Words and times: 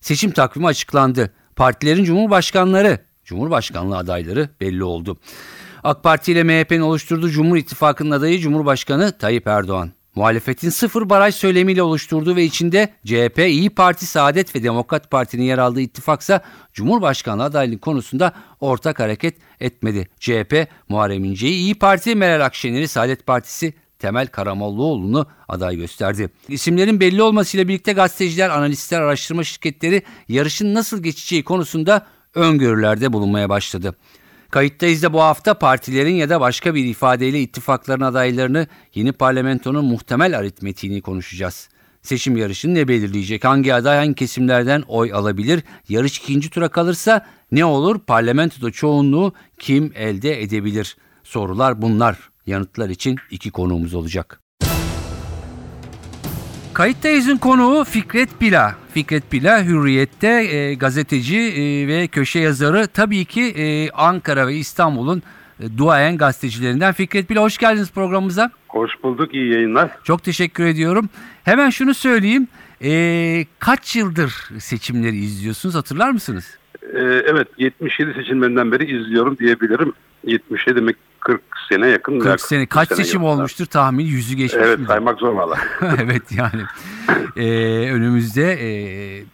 Seçim 0.00 0.30
takvimi 0.30 0.66
açıklandı. 0.66 1.34
Partilerin 1.56 2.04
cumhurbaşkanları, 2.04 2.98
cumhurbaşkanlığı 3.24 3.96
adayları 3.96 4.48
belli 4.60 4.84
oldu. 4.84 5.18
AK 5.84 6.02
Parti 6.02 6.32
ile 6.32 6.44
MHP'nin 6.44 6.80
oluşturduğu 6.80 7.30
Cumhur 7.30 7.56
İttifakı'nın 7.56 8.10
adayı 8.10 8.38
Cumhurbaşkanı 8.38 9.18
Tayyip 9.18 9.46
Erdoğan. 9.46 9.90
Muhalefetin 10.14 10.70
sıfır 10.70 11.10
baraj 11.10 11.34
söylemiyle 11.34 11.82
oluşturduğu 11.82 12.36
ve 12.36 12.44
içinde 12.44 12.94
CHP, 13.04 13.38
İyi 13.38 13.70
Parti, 13.70 14.06
Saadet 14.06 14.56
ve 14.56 14.62
Demokrat 14.62 15.10
Parti'nin 15.10 15.42
yer 15.42 15.58
aldığı 15.58 15.80
ittifaksa 15.80 16.40
Cumhurbaşkanlığı 16.72 17.44
adaylığı 17.44 17.78
konusunda 17.78 18.32
ortak 18.60 19.00
hareket 19.00 19.36
etmedi. 19.60 20.08
CHP, 20.20 20.68
Muharrem 20.88 21.24
İnce'yi, 21.24 21.52
İyi 21.52 21.74
Parti, 21.74 22.14
Meral 22.14 22.44
Akşener'i, 22.44 22.88
Saadet 22.88 23.26
Partisi 23.26 23.74
Temel 24.00 24.26
Karamollaoğlu'nu 24.26 25.26
aday 25.48 25.76
gösterdi. 25.76 26.30
İsimlerin 26.48 27.00
belli 27.00 27.22
olmasıyla 27.22 27.68
birlikte 27.68 27.92
gazeteciler, 27.92 28.50
analistler, 28.50 29.00
araştırma 29.00 29.44
şirketleri 29.44 30.02
yarışın 30.28 30.74
nasıl 30.74 31.02
geçeceği 31.02 31.44
konusunda 31.44 32.06
öngörülerde 32.34 33.12
bulunmaya 33.12 33.48
başladı. 33.48 33.94
Kayıttayız 34.50 35.02
da 35.02 35.12
bu 35.12 35.20
hafta 35.20 35.54
partilerin 35.54 36.14
ya 36.14 36.30
da 36.30 36.40
başka 36.40 36.74
bir 36.74 36.84
ifadeyle 36.84 37.40
ittifakların 37.40 38.00
adaylarını 38.00 38.66
yeni 38.94 39.12
parlamentonun 39.12 39.84
muhtemel 39.84 40.38
aritmetiğini 40.38 41.02
konuşacağız. 41.02 41.68
Seçim 42.02 42.36
yarışını 42.36 42.74
ne 42.74 42.88
belirleyecek? 42.88 43.44
Hangi 43.44 43.74
aday 43.74 43.96
hangi 43.96 44.14
kesimlerden 44.14 44.82
oy 44.88 45.12
alabilir? 45.12 45.62
Yarış 45.88 46.18
ikinci 46.18 46.50
tura 46.50 46.68
kalırsa 46.68 47.26
ne 47.52 47.64
olur? 47.64 47.98
Parlamentoda 47.98 48.70
çoğunluğu 48.70 49.32
kim 49.58 49.92
elde 49.94 50.42
edebilir? 50.42 50.96
Sorular 51.24 51.82
bunlar. 51.82 52.29
Yanıtlar 52.46 52.88
için 52.88 53.16
iki 53.30 53.50
konuğumuz 53.50 53.94
olacak. 53.94 54.40
Kayıttayız'ın 56.74 57.36
konuğu 57.36 57.84
Fikret 57.84 58.40
Bila. 58.40 58.74
Fikret 58.94 59.32
Bila 59.32 59.64
Hürriyet'te 59.64 60.28
e, 60.28 60.74
gazeteci 60.74 61.38
e, 61.38 61.88
ve 61.88 62.06
köşe 62.06 62.38
yazarı. 62.38 62.86
Tabii 62.86 63.24
ki 63.24 63.42
e, 63.42 63.90
Ankara 63.90 64.46
ve 64.46 64.54
İstanbul'un 64.54 65.22
e, 65.60 65.78
duayen 65.78 66.16
gazetecilerinden. 66.16 66.92
Fikret 66.92 67.30
Bila 67.30 67.42
hoş 67.42 67.58
geldiniz 67.58 67.90
programımıza. 67.90 68.50
Hoş 68.68 68.90
bulduk, 69.02 69.34
iyi 69.34 69.52
yayınlar. 69.52 69.90
Çok 70.04 70.24
teşekkür 70.24 70.64
ediyorum. 70.64 71.08
Hemen 71.44 71.70
şunu 71.70 71.94
söyleyeyim. 71.94 72.48
E, 72.84 73.44
kaç 73.58 73.96
yıldır 73.96 74.50
seçimleri 74.58 75.16
izliyorsunuz 75.16 75.74
hatırlar 75.74 76.10
mısınız? 76.10 76.58
Ee, 76.82 76.98
evet, 77.02 77.48
77 77.58 78.14
seçimlerinden 78.14 78.72
beri 78.72 78.84
izliyorum 78.84 79.38
diyebilirim. 79.38 79.92
77 80.24 80.76
demek 80.76 80.96
40 81.20 81.42
sene 81.70 81.86
yakın. 81.86 82.20
40 82.20 82.40
sene. 82.40 82.66
Kaç 82.66 82.88
sene 82.88 82.96
seçim 83.04 83.22
yakın. 83.22 83.34
olmuştur 83.34 83.66
tahmin? 83.66 84.04
Yüzü 84.04 84.34
geçmiş 84.34 84.62
Evet 84.66 84.78
mi? 84.78 84.86
saymak 84.86 85.18
zor 85.18 85.32
valla. 85.32 85.58
evet 86.02 86.22
yani. 86.32 86.62
Ee, 87.36 87.90
önümüzde 87.90 88.52
e, 88.52 88.70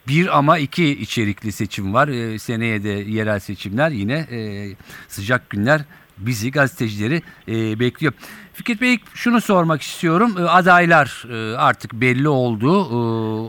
bir 0.08 0.38
ama 0.38 0.58
iki 0.58 0.88
içerikli 0.88 1.52
seçim 1.52 1.94
var. 1.94 2.08
E, 2.08 2.38
seneye 2.38 2.84
de 2.84 2.88
yerel 2.88 3.38
seçimler 3.40 3.90
yine 3.90 4.14
e, 4.14 4.68
sıcak 5.08 5.50
günler 5.50 5.80
bizi 6.18 6.50
gazetecileri 6.50 7.22
e, 7.48 7.80
bekliyor. 7.80 8.12
Fikret 8.52 8.80
Bey 8.80 8.98
şunu 9.14 9.40
sormak 9.40 9.82
istiyorum. 9.82 10.34
E, 10.38 10.42
adaylar 10.42 11.24
e, 11.32 11.56
artık 11.56 11.92
belli 11.92 12.28
oldu. 12.28 12.72
E, 12.90 12.96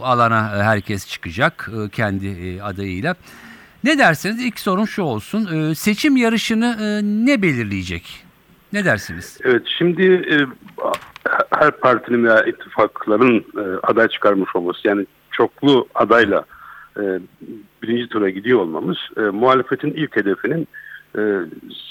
alana 0.05 0.63
herkes 0.63 1.07
çıkacak 1.07 1.69
e, 1.85 1.89
kendi 1.89 2.27
e, 2.27 2.61
adayıyla. 2.61 3.15
Ne 3.83 3.97
derseniz 3.97 4.43
ilk 4.43 4.59
sorum 4.59 4.87
şu 4.87 5.01
olsun. 5.01 5.69
E, 5.71 5.75
seçim 5.75 6.17
yarışını 6.17 6.77
e, 6.81 6.85
ne 7.25 7.41
belirleyecek? 7.41 8.26
Ne 8.73 8.85
dersiniz? 8.85 9.39
Evet 9.43 9.61
şimdi 9.77 10.03
e, 10.13 10.37
her 11.49 11.71
partinin 11.71 12.23
veya 12.23 12.43
ittifakların 12.43 13.37
e, 13.37 13.79
aday 13.83 14.07
çıkarmış 14.07 14.55
olması 14.55 14.87
yani 14.87 15.05
çoklu 15.31 15.87
adayla 15.95 16.45
e, 16.99 17.19
birinci 17.83 18.09
tura 18.09 18.29
gidiyor 18.29 18.59
olmamız 18.59 18.97
e, 19.17 19.21
muhalefetin 19.21 19.91
ilk 19.91 20.15
hedefinin 20.15 20.67
e, 21.17 21.21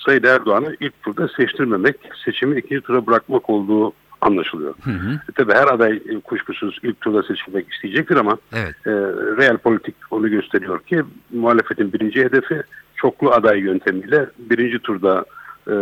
Sayın 0.05 0.25
Erdoğan'ı 0.25 0.77
ilk 0.81 1.03
turda 1.03 1.29
seçtirmemek, 1.29 1.97
seçimi 2.25 2.59
ikinci 2.59 2.81
tura 2.81 3.07
bırakmak 3.07 3.51
olduğu 3.51 3.93
anlaşılıyor. 4.21 4.75
Hı 4.85 4.91
hı. 4.91 5.13
E, 5.13 5.33
tabii 5.35 5.53
her 5.53 5.67
aday 5.67 5.93
e, 5.97 6.21
kuşkusuz 6.21 6.79
ilk 6.83 7.01
turda 7.01 7.23
seçilmek 7.23 7.73
isteyecektir 7.73 8.17
ama 8.17 8.37
evet. 8.53 8.75
e, 8.87 8.91
real 9.43 9.57
politik 9.57 9.95
onu 10.11 10.31
gösteriyor 10.31 10.81
ki 10.83 11.03
muhalefetin 11.33 11.93
birinci 11.93 12.25
hedefi 12.25 12.63
çoklu 12.97 13.33
aday 13.33 13.59
yöntemiyle 13.59 14.27
birinci 14.39 14.79
turda 14.79 15.25
e, 15.69 15.75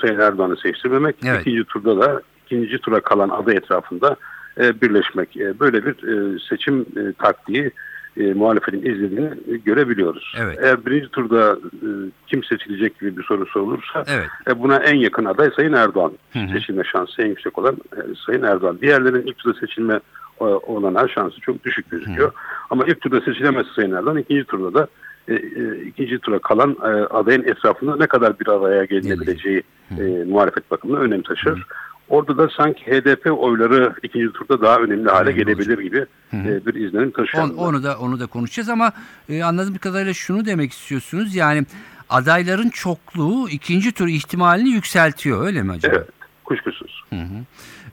Sayın 0.00 0.18
Erdoğan'ı 0.18 0.56
seçtirmemek, 0.56 1.16
evet. 1.24 1.40
ikinci 1.40 1.64
turda 1.64 2.00
da 2.00 2.22
ikinci 2.46 2.78
tura 2.78 3.00
kalan 3.00 3.28
aday 3.28 3.56
etrafında 3.56 4.16
e, 4.60 4.80
birleşmek. 4.80 5.36
E, 5.36 5.60
böyle 5.60 5.86
bir 5.86 6.08
e, 6.08 6.38
seçim 6.48 6.80
e, 6.80 7.12
taktiği 7.12 7.70
e, 8.16 8.34
muhalefetin 8.34 8.78
izlediğini 8.78 9.30
görebiliyoruz. 9.64 10.34
Evet. 10.40 10.58
Eğer 10.62 10.86
birinci 10.86 11.08
turda 11.08 11.58
e, 11.72 11.88
kim 12.26 12.44
seçilecek 12.44 13.00
gibi 13.00 13.16
bir 13.16 13.22
soru 13.22 13.46
sorulursa 13.46 14.04
evet. 14.08 14.26
e, 14.48 14.62
buna 14.62 14.76
en 14.76 14.96
yakın 14.96 15.24
aday 15.24 15.50
Sayın 15.56 15.72
Erdoğan. 15.72 16.12
Hı 16.32 16.38
hı. 16.38 16.52
Seçilme 16.52 16.84
şansı 16.84 17.22
en 17.22 17.26
yüksek 17.26 17.58
olan 17.58 17.76
e, 17.96 18.00
Sayın 18.26 18.42
Erdoğan. 18.42 18.78
Diğerlerinin 18.82 19.26
ilk 19.26 19.38
turda 19.38 19.58
seçilme 19.58 20.00
e, 20.40 20.44
olana 20.44 21.08
şansı 21.08 21.40
çok 21.40 21.64
düşük 21.64 21.90
gözüküyor. 21.90 22.28
Hı. 22.28 22.34
Ama 22.70 22.84
ilk 22.86 23.00
turda 23.00 23.20
seçilemezse 23.20 23.70
Sayın 23.76 23.92
Erdoğan 23.92 24.18
ikinci 24.18 24.44
turda 24.44 24.74
da 24.74 24.86
e, 25.28 25.34
e, 25.34 25.84
ikinci 25.86 26.18
tura 26.18 26.38
kalan 26.38 26.76
e, 26.82 26.86
adayın 26.88 27.42
etrafında 27.42 27.96
ne 27.96 28.06
kadar 28.06 28.40
bir 28.40 28.48
araya 28.48 28.84
gelinebileceği 28.84 29.62
e, 29.98 30.02
muhalefet 30.24 30.70
bakımından 30.70 31.02
önem 31.02 31.22
taşır. 31.22 31.66
Orada 32.08 32.38
da 32.38 32.48
sanki 32.56 32.80
HDP 32.84 33.32
oyları 33.38 33.94
ikinci 34.02 34.32
turda 34.32 34.60
daha 34.60 34.78
önemli 34.78 35.10
hale 35.10 35.30
önemli 35.30 35.44
gelebilir 35.44 35.78
olacak. 35.78 35.84
gibi 35.84 36.06
e, 36.32 36.66
bir 36.66 36.74
izlenim 36.74 37.10
taşıyor. 37.10 37.44
On, 37.44 37.50
onu 37.50 37.82
da 37.82 37.98
onu 37.98 38.20
da 38.20 38.26
konuşacağız 38.26 38.68
ama 38.68 38.92
e, 39.28 39.42
anladığım 39.42 39.78
kadarıyla 39.78 40.12
şunu 40.12 40.46
demek 40.46 40.72
istiyorsunuz. 40.72 41.34
Yani 41.34 41.64
adayların 42.10 42.68
çokluğu 42.68 43.48
ikinci 43.48 43.92
tur 43.92 44.08
ihtimalini 44.08 44.68
yükseltiyor 44.68 45.46
öyle 45.46 45.62
mi 45.62 45.72
acaba? 45.72 45.96
Evet 45.96 46.08
kuşkusuz. 46.44 47.04
Hı 47.10 47.16
hı. 47.16 47.44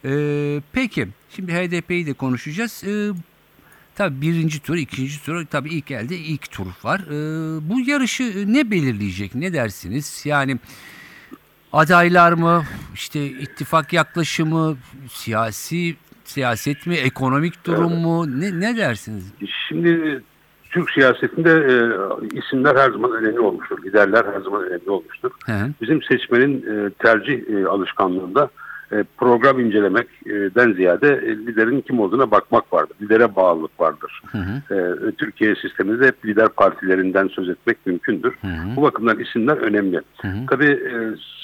E, 0.04 0.12
peki 0.72 1.08
şimdi 1.30 1.52
HDP'yi 1.52 2.06
de 2.06 2.12
konuşacağız. 2.12 2.84
E, 2.84 3.12
tabii 4.00 4.20
birinci 4.20 4.62
tur, 4.62 4.76
ikinci 4.76 5.24
tur, 5.24 5.46
tabii 5.46 5.68
ilk 5.68 5.90
elde 5.90 6.16
ilk 6.16 6.50
tur 6.50 6.66
var. 6.84 7.00
E, 7.00 7.16
bu 7.70 7.80
yarışı 7.80 8.24
ne 8.52 8.70
belirleyecek 8.70 9.34
ne 9.34 9.52
dersiniz? 9.52 10.22
Yani 10.26 10.56
adaylar 11.72 12.32
mı, 12.32 12.62
işte 12.94 13.26
ittifak 13.26 13.92
yaklaşımı, 13.92 14.76
siyasi 15.08 15.96
siyaset 16.24 16.86
mi, 16.86 16.94
ekonomik 16.94 17.66
durum 17.66 17.92
mu? 17.92 18.40
Ne, 18.40 18.60
ne 18.60 18.76
dersiniz? 18.76 19.32
Şimdi 19.68 20.22
Türk 20.70 20.90
siyasetinde 20.90 21.50
e, 21.50 21.74
isimler 22.38 22.76
her 22.76 22.90
zaman 22.90 23.12
önemli 23.12 23.40
olmuştur. 23.40 23.84
Liderler 23.84 24.24
her 24.34 24.40
zaman 24.40 24.62
önemli 24.62 24.90
olmuştur. 24.90 25.30
He. 25.46 25.52
Bizim 25.80 26.02
seçmenin 26.02 26.56
e, 26.56 26.90
tercih 26.90 27.40
e, 27.48 27.66
alışkanlığında 27.66 28.44
e, 28.44 28.69
program 29.18 29.60
incelemekten 29.60 30.72
ziyade 30.72 31.08
e, 31.08 31.36
liderin 31.36 31.80
kim 31.80 32.00
olduğuna 32.00 32.30
bakmak 32.30 32.72
vardır. 32.72 32.96
Lidere 33.02 33.36
bağlılık 33.36 33.80
vardır. 33.80 34.22
Hı 34.26 34.38
hı. 34.38 34.74
E, 34.74 35.10
Türkiye 35.12 35.54
sisteminde 35.54 36.06
hep 36.06 36.26
lider 36.26 36.48
partilerinden 36.48 37.28
söz 37.28 37.48
etmek 37.48 37.86
mümkündür. 37.86 38.34
Hı 38.40 38.46
hı. 38.46 38.76
Bu 38.76 38.82
bakımdan 38.82 39.18
isimler 39.18 39.56
önemli. 39.56 40.00
Hı 40.22 40.28
hı. 40.28 40.46
Tabii 40.50 40.80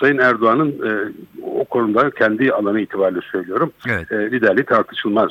Sayın 0.01 0.19
Erdoğan'ın 0.19 0.75
o 1.43 1.65
konuda 1.65 2.11
kendi 2.11 2.53
alanı 2.53 2.81
itibariyle 2.81 3.21
söylüyorum. 3.33 3.73
Evet. 3.89 4.13
liderliği 4.13 4.65
tartışılmaz 4.65 5.31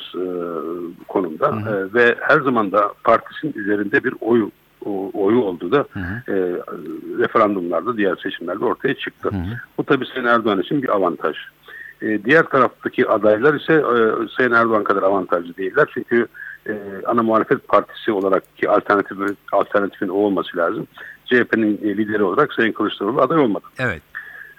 konumda. 1.08 1.48
Hı 1.48 1.52
hı. 1.52 1.94
ve 1.94 2.16
her 2.20 2.40
zaman 2.42 2.72
da 2.72 2.94
partisinin 3.04 3.54
üzerinde 3.56 4.04
bir 4.04 4.14
oy 4.22 4.50
oyu 5.14 5.42
olduğu 5.42 5.72
da 5.72 5.86
hı 5.92 6.00
hı. 6.00 6.32
E, 6.32 6.36
referandumlarda 7.24 7.98
diğer 7.98 8.16
seçimlerde 8.16 8.66
ortaya 8.66 8.94
çıktı. 8.94 9.30
Hı 9.30 9.38
hı. 9.38 9.58
Bu 9.78 9.84
tabii 9.84 10.06
Sayın 10.06 10.28
Erdoğan 10.28 10.62
için 10.62 10.84
bir 10.84 10.90
avantaj. 10.90 11.36
E, 12.02 12.24
diğer 12.26 12.44
taraftaki 12.44 13.08
adaylar 13.08 13.54
ise 13.54 13.74
e, 13.74 13.98
Sayın 14.38 14.52
Erdoğan 14.52 14.84
kadar 14.84 15.04
avantajlı 15.04 15.58
değiller. 15.58 15.88
Çünkü 15.94 16.28
e, 16.68 16.74
ana 17.06 17.24
muhalefet 17.24 17.68
partisi 17.68 18.12
olarak 18.12 18.58
ki 18.58 18.70
alternatif, 18.70 19.18
alternatifin 19.52 20.08
o 20.08 20.14
olması 20.14 20.58
lazım. 20.58 20.88
CHP'nin 21.26 21.78
lideri 21.78 22.24
olarak 22.24 22.54
Sayın 22.54 22.72
Kılıçdaroğlu 22.72 23.22
aday 23.22 23.40
olmadı. 23.40 23.66
Evet. 23.80 24.02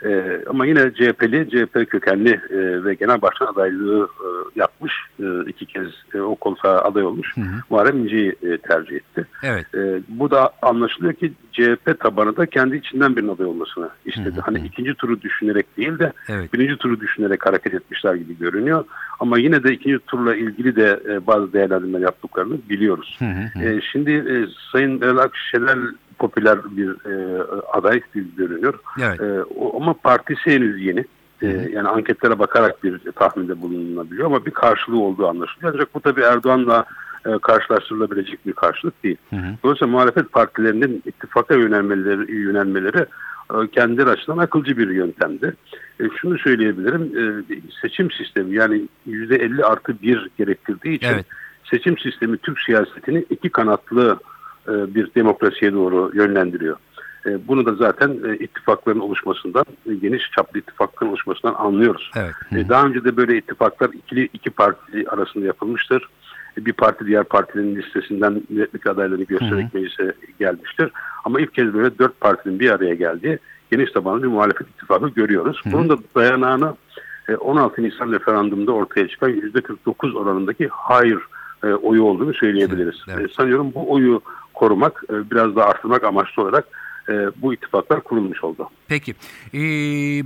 E, 0.04 0.40
ama 0.46 0.66
yine 0.66 0.94
CHP'li, 0.94 1.48
CHP 1.50 1.90
kökenli 1.90 2.40
e, 2.50 2.84
ve 2.84 2.94
genel 2.94 3.22
başkan 3.22 3.46
adaylığı 3.46 4.04
e, 4.04 4.26
yapmış. 4.60 4.92
E, 5.20 5.24
iki 5.46 5.66
kez 5.66 5.86
e, 6.14 6.20
o 6.20 6.34
koltuğa 6.34 6.78
aday 6.78 7.04
olmuş. 7.04 7.36
Hı 7.36 7.40
hı. 7.40 7.54
Muharrem 7.70 7.98
İnce'yi 7.98 8.36
e, 8.42 8.58
tercih 8.58 8.96
etti. 8.96 9.26
Evet. 9.42 9.66
E, 9.74 10.00
bu 10.08 10.30
da 10.30 10.50
anlaşılıyor 10.62 11.12
ki 11.12 11.32
CHP 11.52 12.00
tabanı 12.00 12.36
da 12.36 12.46
kendi 12.46 12.76
içinden 12.76 13.16
bir 13.16 13.28
aday 13.28 13.46
olmasını 13.46 13.88
istedi. 14.04 14.36
Hı 14.36 14.40
hı. 14.40 14.40
Hani 14.40 14.66
ikinci 14.66 14.94
turu 14.94 15.22
düşünerek 15.22 15.76
değil 15.76 15.98
de 15.98 16.12
Evet. 16.28 16.52
birinci 16.52 16.76
turu 16.76 17.00
düşünerek 17.00 17.46
hareket 17.46 17.74
etmişler 17.74 18.14
gibi 18.14 18.38
görünüyor. 18.38 18.84
Ama 19.20 19.38
yine 19.38 19.62
de 19.64 19.72
ikinci 19.72 19.98
turla 19.98 20.34
ilgili 20.34 20.76
de 20.76 21.00
e, 21.08 21.26
bazı 21.26 21.52
değerlendirmeler 21.52 22.04
yaptıklarını 22.04 22.58
biliyoruz. 22.68 23.16
Hı 23.18 23.24
hı 23.24 23.60
hı. 23.60 23.64
E, 23.64 23.80
şimdi 23.92 24.10
e, 24.10 24.34
Sayın 24.72 25.00
Meral 25.00 25.18
Akşener 25.18 25.78
popüler 26.18 26.58
bir 26.76 26.88
e, 26.88 27.42
aday 27.72 28.00
görünüyor. 28.36 28.74
Evet. 29.02 29.20
E, 29.20 29.42
o, 29.42 29.76
ama 29.76 29.92
partisi 29.92 30.50
henüz 30.50 30.82
yeni. 30.82 31.04
E, 31.42 31.46
yani 31.46 31.88
anketlere 31.88 32.38
bakarak 32.38 32.84
bir 32.84 32.98
tahminde 33.12 33.62
bulunabiliyor 33.62 34.26
ama 34.26 34.46
bir 34.46 34.50
karşılığı 34.50 35.00
olduğu 35.00 35.28
anlaşılıyor. 35.28 35.74
Ancak 35.74 35.94
bu 35.94 36.00
tabii 36.00 36.20
Erdoğan'la 36.20 36.84
e, 37.26 37.38
karşılaştırılabilecek 37.42 38.46
bir 38.46 38.52
karşılık 38.52 39.04
değil. 39.04 39.16
Hı 39.30 39.36
hı. 39.36 39.54
Dolayısıyla 39.62 39.92
muhalefet 39.92 40.32
partilerinin 40.32 41.02
ittifaka 41.06 41.54
yönelmeleri, 41.54 42.32
yönelmeleri 42.32 43.06
e, 43.54 43.70
kendileri 43.72 44.10
açısından 44.10 44.38
akılcı 44.38 44.78
bir 44.78 44.88
yöntemdi. 44.88 45.54
E, 46.00 46.04
şunu 46.20 46.38
söyleyebilirim, 46.38 47.02
e, 47.02 47.44
seçim 47.82 48.10
sistemi 48.10 48.54
yani 48.54 48.88
%50 49.08 49.64
artı 49.64 50.02
1 50.02 50.30
gerektirdiği 50.38 50.96
için 50.96 51.08
Evet. 51.08 51.26
seçim 51.70 51.98
sistemi 51.98 52.38
Türk 52.38 52.60
siyasetini 52.60 53.24
iki 53.30 53.50
kanatlı 53.50 54.18
e, 54.68 54.94
bir 54.94 55.14
demokrasiye 55.14 55.72
doğru 55.72 56.10
yönlendiriyor. 56.14 56.76
E, 57.26 57.48
Bunu 57.48 57.66
da 57.66 57.74
zaten 57.74 58.18
e, 58.28 58.36
ittifakların 58.36 59.00
oluşmasından, 59.00 59.64
e, 59.90 59.94
geniş 59.94 60.22
çaplı 60.36 60.58
ittifakların 60.58 61.10
oluşmasından 61.10 61.54
anlıyoruz. 61.54 62.10
Evet. 62.16 62.34
E. 62.52 62.68
Daha 62.68 62.86
önce 62.86 63.04
de 63.04 63.16
böyle 63.16 63.36
ittifaklar 63.36 63.90
ikili 63.92 64.28
iki 64.32 64.50
parti 64.50 65.10
arasında 65.10 65.44
yapılmıştır. 65.46 66.08
E, 66.58 66.66
Bir 66.66 66.72
parti 66.72 67.06
diğer 67.06 67.24
partilerin 67.24 67.76
listesinden 67.76 68.42
milletvekili 68.48 68.90
adaylarını 68.92 69.24
göstererek 69.24 69.74
meclise 69.74 70.12
gelmiştir. 70.38 70.90
Ama 71.24 71.40
ilk 71.40 71.54
kez 71.54 71.74
böyle 71.74 71.98
dört 71.98 72.20
partinin 72.20 72.60
bir 72.60 72.70
araya 72.70 72.94
geldiği 72.94 73.38
geniş 73.70 73.92
tabanlı 73.92 74.22
bir 74.22 74.28
muhalefet 74.28 74.68
ittifakı 74.68 75.08
görüyoruz. 75.08 75.60
Hı 75.64 75.68
hı. 75.70 75.72
Bunun 75.72 75.88
da 75.88 75.96
dayanağını 76.14 76.74
e, 77.28 77.36
16 77.36 77.82
Nisan 77.82 78.12
referandumda 78.12 78.72
ortaya 78.72 79.08
çıkan 79.08 79.30
%49 79.30 80.14
oranındaki 80.14 80.68
hayır 80.72 81.18
e, 81.64 81.66
oyu 81.66 82.02
olduğunu 82.02 82.34
söyleyebiliriz. 82.34 82.96
Evet, 83.08 83.18
evet. 83.20 83.30
E, 83.30 83.34
Sanıyorum 83.34 83.74
bu 83.74 83.92
oyu 83.92 84.20
korumak, 84.54 85.04
e, 85.10 85.30
biraz 85.30 85.56
daha 85.56 85.66
artırmak 85.66 86.04
amaçlı 86.04 86.42
olarak 86.42 86.68
e, 87.08 87.12
bu 87.36 87.54
ittifaklar 87.54 88.00
kurulmuş 88.00 88.44
oldu. 88.44 88.70
Peki. 88.88 89.14
Ee, 89.54 89.58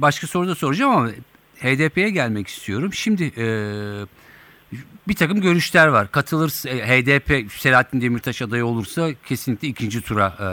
başka 0.01 0.27
soru 0.27 0.49
da 0.49 0.55
soracağım 0.55 0.93
ama 0.93 1.09
HDP'ye 1.57 2.11
gelmek 2.11 2.49
istiyorum. 2.49 2.93
Şimdi 2.93 3.33
e, 3.37 3.47
bir 5.09 5.15
takım 5.15 5.41
görüşler 5.41 5.87
var. 5.87 6.11
Katılır 6.11 6.51
HDP 6.67 7.53
Selahattin 7.53 8.01
Demirtaş 8.01 8.43
adayı 8.43 8.67
olursa 8.67 9.09
kesinlikle 9.27 9.69
ikinci 9.69 10.03
tura 10.03 10.27
e, 10.27 10.49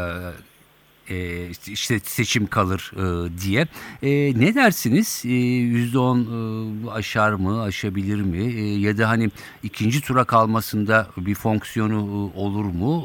e, 1.10 1.48
işte 1.68 2.00
seçim 2.00 2.48
kalır 2.48 2.92
e, 2.96 3.30
diye. 3.42 3.68
E, 4.04 4.40
ne 4.40 4.56
dersiniz? 4.56 5.24
E, 5.26 5.30
%10 5.30 6.88
e, 6.88 6.92
aşar 6.92 7.34
mı, 7.34 7.62
aşabilir 7.62 8.22
mi? 8.22 8.38
E, 8.38 8.80
ya 8.80 8.98
da 8.98 9.10
hani 9.10 9.30
ikinci 9.64 10.02
tura 10.02 10.24
kalmasında 10.24 11.08
bir 11.18 11.36
fonksiyonu 11.36 11.96
e, 11.96 12.40
olur 12.40 12.66
mu? 12.66 13.04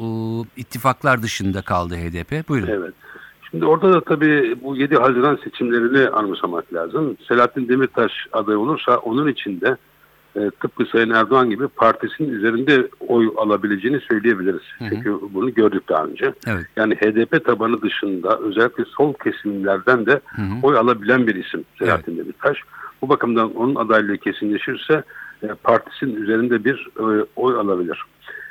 E, 0.56 0.60
ittifaklar 0.60 1.22
dışında 1.22 1.62
kaldı 1.62 1.94
HDP. 1.94 2.48
Buyurun. 2.48 2.68
Evet. 2.68 2.94
Şimdi 3.50 3.66
orada 3.66 3.92
da 3.92 4.00
tabii 4.00 4.56
bu 4.62 4.76
7 4.76 4.96
Haziran 4.96 5.38
seçimlerini 5.44 6.08
anımsamak 6.08 6.74
lazım. 6.74 7.16
Selahattin 7.28 7.68
Demirtaş 7.68 8.12
aday 8.32 8.56
olursa 8.56 8.96
onun 8.96 9.28
içinde 9.28 9.76
e, 10.36 10.50
tıpkı 10.60 10.84
Sayın 10.84 11.10
Erdoğan 11.10 11.50
gibi 11.50 11.68
partisinin 11.68 12.32
üzerinde 12.32 12.88
oy 13.08 13.32
alabileceğini 13.36 14.00
söyleyebiliriz. 14.00 14.62
Hı 14.78 14.84
hı. 14.84 14.88
Çünkü 14.90 15.18
bunu 15.34 15.54
gördük 15.54 15.88
daha 15.88 16.04
önce. 16.04 16.32
Evet. 16.46 16.66
Yani 16.76 16.94
HDP 16.94 17.44
tabanı 17.44 17.82
dışında 17.82 18.38
özellikle 18.38 18.84
sol 18.84 19.14
kesimlerden 19.14 20.06
de 20.06 20.20
Hı 20.26 20.42
hı. 20.42 20.54
oy 20.62 20.78
alabilen 20.78 21.26
bir 21.26 21.34
isim 21.34 21.64
Selahattin 21.78 22.18
Demirtaş. 22.18 22.58
Bu 23.02 23.08
bakımdan 23.08 23.54
onun 23.54 23.74
adaylığı 23.74 24.18
kesinleşirse 24.18 25.02
e, 25.42 25.46
partisinin 25.46 26.22
üzerinde 26.22 26.64
bir 26.64 26.88
e, 26.98 27.26
oy 27.36 27.54
alabilir. 27.54 28.04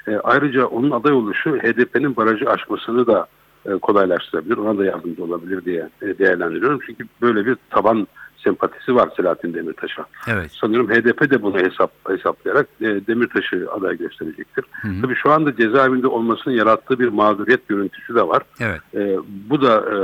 E, 0.08 0.16
ayrıca 0.16 0.66
onun 0.66 0.92
aday 0.92 1.14
oluşu 1.14 1.58
HDP'nin 1.58 2.16
barajı 2.16 2.50
aşmasını 2.50 3.08
da 3.08 3.28
e, 3.66 3.72
kolaylaştırabilir. 3.72 4.58
Ona 4.58 4.78
da 4.78 4.86
yardımcı 4.86 5.24
olabilir 5.24 5.66
diye 5.66 5.90
e, 6.02 6.18
değerlendiriyorum. 6.18 6.80
Çünkü 6.86 7.06
böyle 7.22 7.46
bir 7.46 7.58
taban 7.70 8.08
sempatisi 8.44 8.96
var 8.96 9.10
Selahattin 9.18 9.54
Demirtaş'a. 9.54 10.06
Evet. 10.28 10.52
Sanıyorum 10.52 10.90
HDP 10.90 11.32
de 11.32 11.42
bunu 11.42 11.58
hesap, 11.58 11.92
hesaplayarak 12.10 12.68
e, 12.82 12.86
Demirtaş'ı 12.86 13.68
aday 13.72 13.98
gösterecektir. 13.98 14.66
Hı 14.72 14.88
hı. 14.88 15.02
Tabii 15.02 15.16
şu 15.16 15.32
anda 15.32 15.56
cezaevinde 15.56 16.08
olmasının 16.08 16.56
yarattığı 16.56 17.00
bir 17.00 17.08
mağduriyet 17.08 17.68
görüntüsü 17.68 18.16
de 18.16 18.28
var. 18.28 18.44
Evet. 18.60 18.82
E, 18.96 19.18
bu 19.50 19.62
da 19.62 19.76
e, 19.76 19.96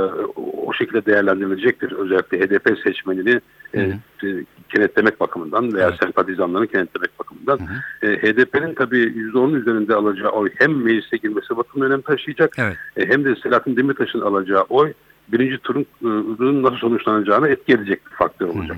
o 0.66 0.72
şekilde 0.72 1.06
değerlendirilecektir. 1.06 1.92
Özellikle 1.92 2.40
HDP 2.40 2.78
seçmenini 2.84 3.40
e, 3.74 3.80
Hı 3.80 4.26
e, 4.26 4.44
kenetlemek 4.68 5.20
bakımından 5.20 5.72
veya 5.74 5.88
Evet. 5.88 5.98
sempatizanlarını 6.02 6.66
kenetlemek 6.66 7.18
bakımından. 7.18 7.58
Hı 7.58 7.78
E, 8.02 8.16
HDP'nin 8.16 8.74
tabii 8.74 9.02
%10'un 9.02 9.54
üzerinde 9.54 9.94
alacağı 9.94 10.30
oy 10.30 10.50
hem 10.58 10.82
meclise 10.82 11.16
girmesi 11.16 11.56
bakımından 11.56 11.90
önem 11.90 12.00
taşıyacak 12.00 12.54
Evet. 12.58 12.76
e, 12.96 13.06
hem 13.06 13.24
de 13.24 13.36
Selahattin 13.36 13.76
Demirtaş'ın 13.76 14.20
alacağı 14.20 14.62
oy 14.62 14.92
birinci 15.32 15.58
turun 15.58 15.82
e, 15.82 16.62
nasıl 16.62 16.76
sonuçlanacağına 16.76 17.48
etki 17.48 17.72
edecek 17.72 18.00
bir 18.06 18.16
faktör 18.16 18.48
olacak. 18.48 18.76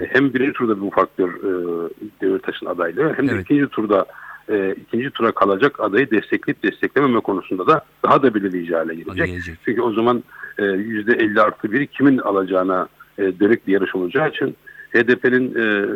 E, 0.00 0.06
Hem 0.06 0.34
birinci 0.34 0.52
turda 0.52 0.80
bu 0.80 0.90
faktör 0.90 1.28
e, 1.28 1.90
Demirtaş'ın 2.20 2.66
adaylığı 2.66 3.14
hem 3.16 3.28
de 3.28 3.32
Evet. 3.32 3.44
ikinci 3.44 3.66
turda 3.66 4.06
e, 4.48 4.74
ikinci 4.74 5.10
tura 5.10 5.32
kalacak 5.32 5.80
adayı 5.80 6.10
destekleyip 6.10 6.62
desteklememe 6.62 7.20
konusunda 7.20 7.66
da 7.66 7.84
daha 8.04 8.22
da 8.22 8.34
belirleyici 8.34 8.74
hale 8.74 8.94
gelecek. 8.94 9.26
Gelecek. 9.26 9.58
Çünkü 9.64 9.82
o 9.82 9.92
zaman 9.92 10.24
e, 10.58 10.64
yüzde 10.64 11.12
50 11.12 11.40
artı 11.40 11.72
biri 11.72 11.86
kimin 11.86 12.18
alacağına 12.18 12.88
e, 13.18 13.40
dönük 13.40 13.66
bir 13.66 13.72
yarış 13.72 13.94
olacağı 13.94 14.28
için 14.28 14.56
HDP'nin 14.92 15.54
e, 15.54 15.86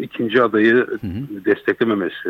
ikinci 0.00 0.42
adayı 0.42 0.74
hı. 0.74 1.44
desteklememesi 1.44 2.28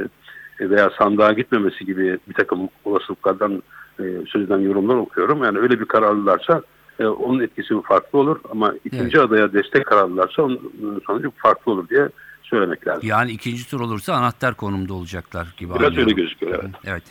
e, 0.60 0.70
veya 0.70 0.90
sandığa 0.98 1.32
gitmemesi 1.32 1.84
gibi 1.84 2.18
bir 2.28 2.34
takım 2.34 2.68
olasılıklardan 2.84 3.62
e, 4.00 4.04
sözden 4.26 4.58
yorumlar 4.58 4.94
okuyorum. 4.94 5.44
Yani 5.44 5.58
öyle 5.58 5.80
bir 5.80 5.84
karar 5.84 6.06
alırlarsa 6.08 6.62
e, 7.00 7.06
onun 7.06 7.40
etkisi 7.40 7.74
farklı 7.88 8.18
olur 8.18 8.40
ama 8.50 8.74
ikinci 8.84 9.20
adaya 9.20 9.52
destek 9.52 9.86
karar 9.86 10.02
alırlarsa 10.02 10.42
onun 10.42 11.02
sonucu 11.06 11.32
farklı 11.36 11.72
olur 11.72 11.88
diye 11.88 12.08
söylemek 12.42 12.86
lazım. 12.86 13.08
Yani 13.08 13.30
ikinci 13.30 13.70
tur 13.70 13.80
olursa 13.80 14.14
anahtar 14.14 14.54
konumda 14.54 14.94
olacaklar 14.94 15.54
gibi 15.56 15.74
Biraz 15.74 15.82
anlıyorum. 15.88 16.12
öyle 16.12 16.22
gözüküyor 16.22 16.60
evet. 16.64 16.74
Evet. 16.84 17.02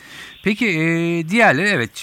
Peki 0.44 0.68
e, 0.68 0.84
diğerleri 1.30 1.68
evet 1.68 1.96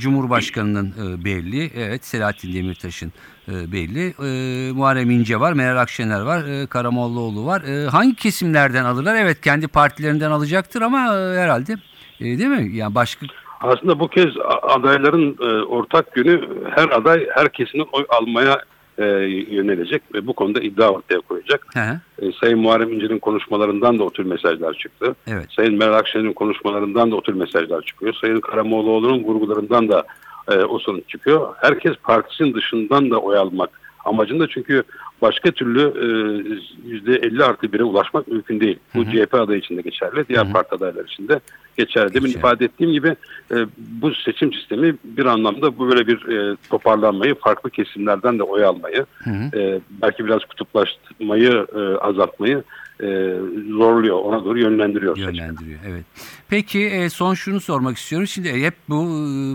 Cumhurbaşkanı'nın 0.00 0.94
e, 1.20 1.24
belli. 1.24 1.70
Evet 1.76 2.04
Selahattin 2.04 2.54
Demirtaş'ın 2.54 3.12
e, 3.48 3.72
belli. 3.72 4.06
E, 4.08 4.72
Muharrem 4.72 5.10
İnce 5.10 5.40
var, 5.40 5.52
Meral 5.52 5.80
Akşener 5.80 6.20
var, 6.20 6.44
e, 6.44 6.66
Karamollaoğlu 6.66 7.46
var. 7.46 7.62
E, 7.62 7.88
hangi 7.88 8.14
kesimlerden 8.14 8.84
alırlar? 8.84 9.14
Evet 9.14 9.40
kendi 9.40 9.68
partilerinden 9.68 10.30
alacaktır 10.30 10.82
ama 10.82 10.98
e, 10.98 11.38
herhalde 11.38 11.72
e, 12.20 12.24
değil 12.24 12.48
mi? 12.48 12.76
Yani 12.76 12.94
başka 12.94 13.26
Aslında 13.62 14.00
bu 14.00 14.08
kez 14.08 14.28
adayların 14.62 15.36
e, 15.40 15.62
ortak 15.64 16.16
yönü 16.16 16.40
her 16.70 16.88
aday 16.88 17.26
herkesin 17.34 17.86
oy 17.92 18.04
almaya 18.08 18.58
e, 18.98 19.04
yönelecek 19.50 20.02
ve 20.14 20.26
bu 20.26 20.32
konuda 20.32 20.60
iddia 20.60 20.88
ortaya 20.90 21.20
koyacak. 21.20 21.66
Hı 21.74 21.80
hı, 21.80 22.00
E, 22.26 22.32
Sayın 22.40 22.58
Muharrem 22.58 22.92
İnce'nin 22.92 23.18
konuşmalarından 23.18 23.98
da 23.98 24.04
o 24.04 24.10
tür 24.10 24.24
mesajlar 24.24 24.74
çıktı. 24.74 25.14
evet. 25.26 25.46
Sayın 25.56 25.78
Meral 25.78 25.94
Akşener'in 25.98 26.32
konuşmalarından 26.32 27.10
da 27.10 27.16
o 27.16 27.20
tür 27.22 27.34
mesajlar 27.34 27.82
çıkıyor. 27.82 28.14
Sayın 28.20 28.40
Karamollaoğlu'nun 28.40 29.24
vurgularından 29.24 29.88
da 29.88 30.04
e, 30.50 30.54
o 30.56 30.78
sonuç 30.78 31.08
çıkıyor. 31.08 31.54
Herkes 31.60 31.92
partisinin 31.96 32.54
dışından 32.54 33.10
da 33.10 33.18
oy 33.18 33.36
almak 33.36 33.70
amacında 34.04 34.48
çünkü 34.48 34.82
başka 35.22 35.50
türlü 35.50 35.80
e, 35.80 37.10
%50 37.10 37.44
artı 37.44 37.66
1'e 37.66 37.82
ulaşmak 37.82 38.28
mümkün 38.28 38.60
değil. 38.60 38.78
Bu 38.94 39.04
Hı 39.04 39.08
hı. 39.08 39.10
CHP 39.26 39.34
adayı 39.34 39.58
için 39.58 39.76
de 39.76 39.82
geçerli, 39.82 40.28
diğer 40.28 40.44
Hı 40.44 40.48
hı. 40.48 40.52
parti 40.52 40.74
adayları 40.74 41.04
için 41.04 41.28
de 41.28 41.40
geçerli. 41.76 42.14
Demin 42.14 42.26
Geçerli. 42.26 42.38
ifade 42.38 42.64
ettiğim 42.64 42.92
gibi 42.92 43.16
e, 43.50 43.56
bu 43.78 44.14
seçim 44.14 44.52
sistemi 44.52 44.96
bir 45.04 45.26
anlamda 45.26 45.78
bu 45.78 45.88
böyle 45.88 46.06
bir 46.06 46.28
e, 46.28 46.56
toparlanmayı, 46.70 47.34
farklı 47.34 47.70
kesimlerden 47.70 48.38
de 48.38 48.42
oy 48.42 48.64
almayı, 48.64 49.06
Hı 49.24 49.30
hı. 49.30 49.58
e, 49.58 49.80
belki 50.02 50.24
biraz 50.24 50.44
kutuplaşmayı 50.44 51.66
e, 51.74 51.96
azaltmayı 51.96 52.62
e, 53.02 53.34
zorluyor, 53.76 54.16
ona 54.16 54.44
doğru 54.44 54.58
yönlendiriyor. 54.58 55.16
Yönlendiriyor. 55.16 55.80
Evet. 55.88 56.04
Peki 56.48 56.86
e, 56.86 57.10
son 57.10 57.34
şunu 57.34 57.60
sormak 57.60 57.96
istiyorum. 57.96 58.26
Şimdi 58.28 58.62
hep 58.62 58.74
bu 58.88 59.04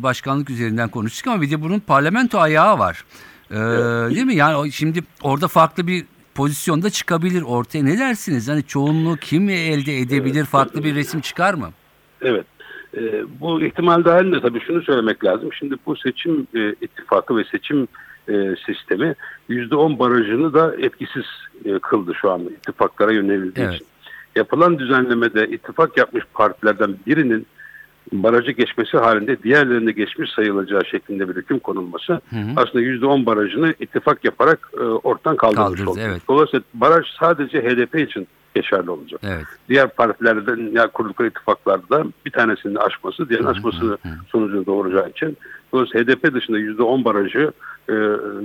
başkanlık 0.03 0.49
üzerinden 0.49 0.89
konuştuk 0.89 1.27
ama 1.27 1.41
bir 1.41 1.51
de 1.51 1.61
bunun 1.61 1.79
parlamento 1.79 2.39
ayağı 2.39 2.79
var. 2.79 3.03
E, 3.51 3.55
Değil 4.15 4.25
mi? 4.25 4.35
Yani 4.35 4.71
şimdi 4.71 5.03
orada 5.23 5.47
farklı 5.47 5.87
bir 5.87 6.05
pozisyonda 6.35 6.89
çıkabilir 6.89 7.41
ortaya. 7.41 7.83
Ne 7.83 7.99
dersiniz? 7.99 8.47
Hani 8.47 8.63
çoğunluğu 8.63 9.17
kim 9.17 9.49
elde 9.49 9.99
edebilir? 9.99 10.45
Farklı 10.45 10.83
bir 10.83 10.95
resim 10.95 11.21
çıkar 11.21 11.53
mı? 11.53 11.69
Evet. 12.21 12.45
Ee, 12.97 13.23
bu 13.39 13.61
ihtimal 13.61 14.05
dahilinde 14.05 14.41
tabii 14.41 14.59
şunu 14.59 14.81
söylemek 14.81 15.23
lazım. 15.25 15.49
Şimdi 15.53 15.75
bu 15.85 15.95
seçim 15.95 16.47
e, 16.55 16.69
ittifakı 16.81 17.37
ve 17.37 17.43
seçim 17.43 17.87
e, 18.29 18.55
sistemi 18.65 19.15
%10 19.49 19.99
barajını 19.99 20.53
da 20.53 20.75
etkisiz 20.79 21.25
e, 21.65 21.79
kıldı 21.79 22.13
şu 22.21 22.31
anda 22.31 22.49
ittifaklara 22.49 23.11
yönelildiği 23.11 23.65
Evet. 23.65 23.75
için. 23.75 23.87
Yapılan 24.35 24.79
düzenlemede 24.79 25.47
ittifak 25.47 25.97
yapmış 25.97 26.23
partilerden 26.33 26.95
birinin 27.07 27.45
barajı 28.13 28.51
geçmesi 28.51 28.97
halinde 28.97 29.43
diğerlerinde 29.43 29.91
geçmiş 29.91 30.31
sayılacağı 30.31 30.85
şeklinde 30.85 31.29
bir 31.29 31.35
hüküm 31.35 31.59
konulması 31.59 32.13
Hı 32.13 32.35
hı. 32.35 32.49
aslında 32.55 32.81
%10 32.85 33.25
barajını 33.25 33.73
ittifak 33.79 34.25
yaparak 34.25 34.71
e, 34.79 34.83
ortadan 34.83 35.37
kaldırmış 35.37 35.65
Kaldırdı, 35.65 35.89
oldu. 35.89 35.99
evet. 36.01 36.21
Dolayısıyla 36.29 36.63
baraj 36.73 37.05
sadece 37.19 37.61
HDP 37.61 37.95
için 37.95 38.27
geçerli 38.55 38.91
olacak. 38.91 39.21
Evet. 39.23 39.45
Diğer 39.69 39.89
partilerden 39.89 40.71
ya 40.71 40.87
kurdukları 40.87 41.27
ittifaklarda 41.27 42.05
bir 42.25 42.31
tanesinin 42.31 42.75
aşması, 42.75 43.29
diğerinin 43.29 43.47
aşması 43.47 43.97
sonucunu 44.27 44.65
doğuracağı 44.65 45.09
için 45.09 45.37
dolayısıyla 45.73 46.05
HDP 46.05 46.33
dışında 46.33 46.59
%10 46.59 47.05
barajı 47.05 47.51
e, 47.89 47.93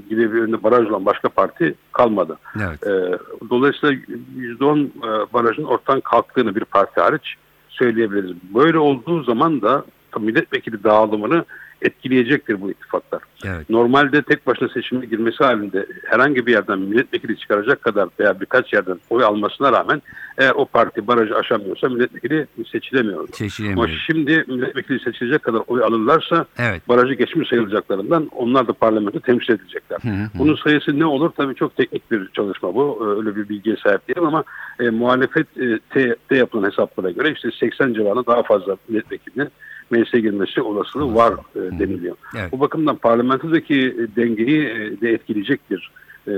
gibi 0.09 0.33
bir 0.33 0.42
önünde 0.42 0.62
baraj 0.62 0.88
olan 0.88 1.07
başka 1.07 1.28
parti 1.28 1.75
kalmadı. 1.92 2.38
Evet. 2.57 2.87
E, 2.87 3.19
dolayısıyla 3.50 3.95
%10 4.38 4.87
e, 4.87 5.33
barajın 5.33 5.64
ortadan 5.64 6.00
kalktığını 6.00 6.54
bir 6.54 6.64
parti 6.64 7.00
hariç 7.00 7.35
söyleyebiliriz. 7.72 8.36
Böyle 8.54 8.78
olduğu 8.78 9.22
zaman 9.22 9.62
da 9.62 9.84
milletvekili 10.20 10.84
dağılımını 10.84 11.44
etkileyecektir 11.82 12.60
bu 12.60 12.70
ittifaklar. 12.70 13.22
Evet. 13.44 13.70
Normalde 13.70 14.22
tek 14.22 14.46
başına 14.46 14.68
seçime 14.68 15.06
girmesi 15.06 15.44
halinde 15.44 15.86
herhangi 16.06 16.46
bir 16.46 16.52
yerden 16.52 16.78
milletvekili 16.78 17.38
çıkaracak 17.38 17.82
kadar 17.82 18.08
veya 18.20 18.40
birkaç 18.40 18.72
yerden 18.72 18.98
oy 19.10 19.24
almasına 19.24 19.72
rağmen 19.72 20.02
eğer 20.38 20.52
o 20.54 20.64
parti 20.64 21.06
barajı 21.06 21.36
aşamıyorsa 21.36 21.88
milletvekili 21.88 22.46
seçilemiyor. 22.72 23.28
Ama 23.72 23.88
şimdi 24.06 24.44
milletvekili 24.48 25.00
seçilecek 25.00 25.42
kadar 25.42 25.62
oy 25.66 25.84
alırlarsa 25.84 26.46
Evet. 26.58 26.88
barajı 26.88 27.14
geçmiş 27.14 27.48
sayılacaklarından 27.48 28.26
onlar 28.26 28.68
da 28.68 28.72
parlamento 28.72 29.20
temsil 29.20 29.52
edilecekler. 29.52 29.98
Hı 30.02 30.08
hı. 30.08 30.28
Bunun 30.38 30.56
sayısı 30.56 30.98
ne 30.98 31.06
olur? 31.06 31.30
Tabii 31.36 31.54
çok 31.54 31.76
teknik 31.76 32.10
bir 32.10 32.28
çalışma 32.28 32.74
bu. 32.74 32.98
Ee, 33.00 33.18
Öyle 33.18 33.36
bir 33.36 33.48
bilgiye 33.48 33.76
sahip 33.76 34.08
değilim 34.08 34.26
ama 34.26 34.44
e, 34.80 34.90
muhalefette 34.90 36.16
yapılan 36.30 36.70
hesaplara 36.70 37.10
göre 37.10 37.32
işte 37.32 37.50
80 37.60 37.92
civarında 37.94 38.26
daha 38.26 38.42
fazla 38.42 38.76
milletvekilinin 38.88 39.48
meclise 39.92 40.20
girmesi 40.20 40.61
olasılığı 40.61 41.14
var 41.14 41.32
e, 41.56 41.78
deniliyor. 41.78 42.16
Evet. 42.38 42.52
Bu 42.52 42.61
bakımdan 42.61 42.96
parlamentodaki 42.96 43.75
e, 43.75 44.16
dengeyi 44.16 44.64
e, 44.64 45.00
de 45.00 45.11
etkileyecek 45.11 45.61
bir 45.70 45.90
e, 46.28 46.32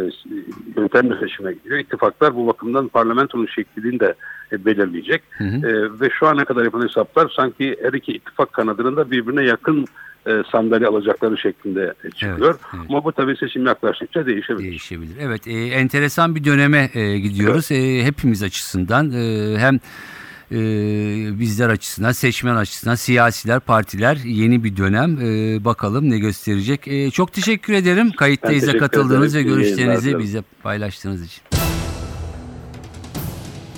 yöntemle 0.76 1.20
seçime 1.20 1.52
gidiyor. 1.52 1.78
İttifaklar 1.78 2.34
bu 2.34 2.46
bakımdan 2.46 2.88
parlamentonun 2.88 3.46
şeklini 3.46 4.00
de 4.00 4.14
e, 4.52 4.64
belirleyecek. 4.64 5.22
Hı 5.30 5.44
hı. 5.44 5.68
E, 5.68 6.00
ve 6.00 6.10
şu 6.18 6.26
ana 6.26 6.44
kadar 6.44 6.64
yapılan 6.64 6.88
hesaplar 6.88 7.32
sanki 7.36 7.76
her 7.82 7.92
iki 7.92 8.12
ittifak 8.12 8.52
kanadının 8.52 8.96
da 8.96 9.10
birbirine 9.10 9.44
yakın 9.44 9.86
e, 10.26 10.42
sandalye 10.52 10.86
alacakları 10.86 11.38
şeklinde 11.38 11.94
e, 12.04 12.10
çıkıyor. 12.10 12.54
Evet, 12.54 12.60
evet. 12.74 12.86
Ama 12.88 13.04
bu 13.04 13.12
tabii 13.12 13.36
seçim 13.36 13.66
yaklaştıkça 13.66 14.26
değişebilir. 14.26 14.68
Değişebilir. 14.68 15.16
Evet, 15.20 15.46
e, 15.46 15.52
enteresan 15.52 16.34
bir 16.34 16.44
döneme 16.44 16.90
e, 16.94 17.18
gidiyoruz. 17.18 17.72
E, 17.72 18.04
hepimiz 18.04 18.42
açısından 18.42 19.12
e, 19.12 19.54
hem 19.58 19.80
e, 20.52 20.58
bizler 21.40 21.68
açısından, 21.68 22.12
seçmen 22.12 22.56
açısından, 22.56 22.94
siyasiler, 22.94 23.60
partiler 23.60 24.16
yeni 24.24 24.64
bir 24.64 24.76
dönem. 24.76 25.18
E, 25.20 25.64
bakalım 25.64 26.10
ne 26.10 26.18
gösterecek. 26.18 26.88
E, 26.88 27.10
çok 27.10 27.32
teşekkür 27.32 27.72
ederim 27.72 28.12
kayıttayız 28.12 28.62
Ben 28.62 28.66
teşekkür 28.66 28.86
katıldığınız 28.88 29.34
ve 29.34 29.40
ederim. 29.40 29.58
Yayınlar 29.58 29.64
görüşlerinizi 29.64 30.18
bize 30.18 30.42
paylaştığınız 30.62 31.24
için. 31.26 31.42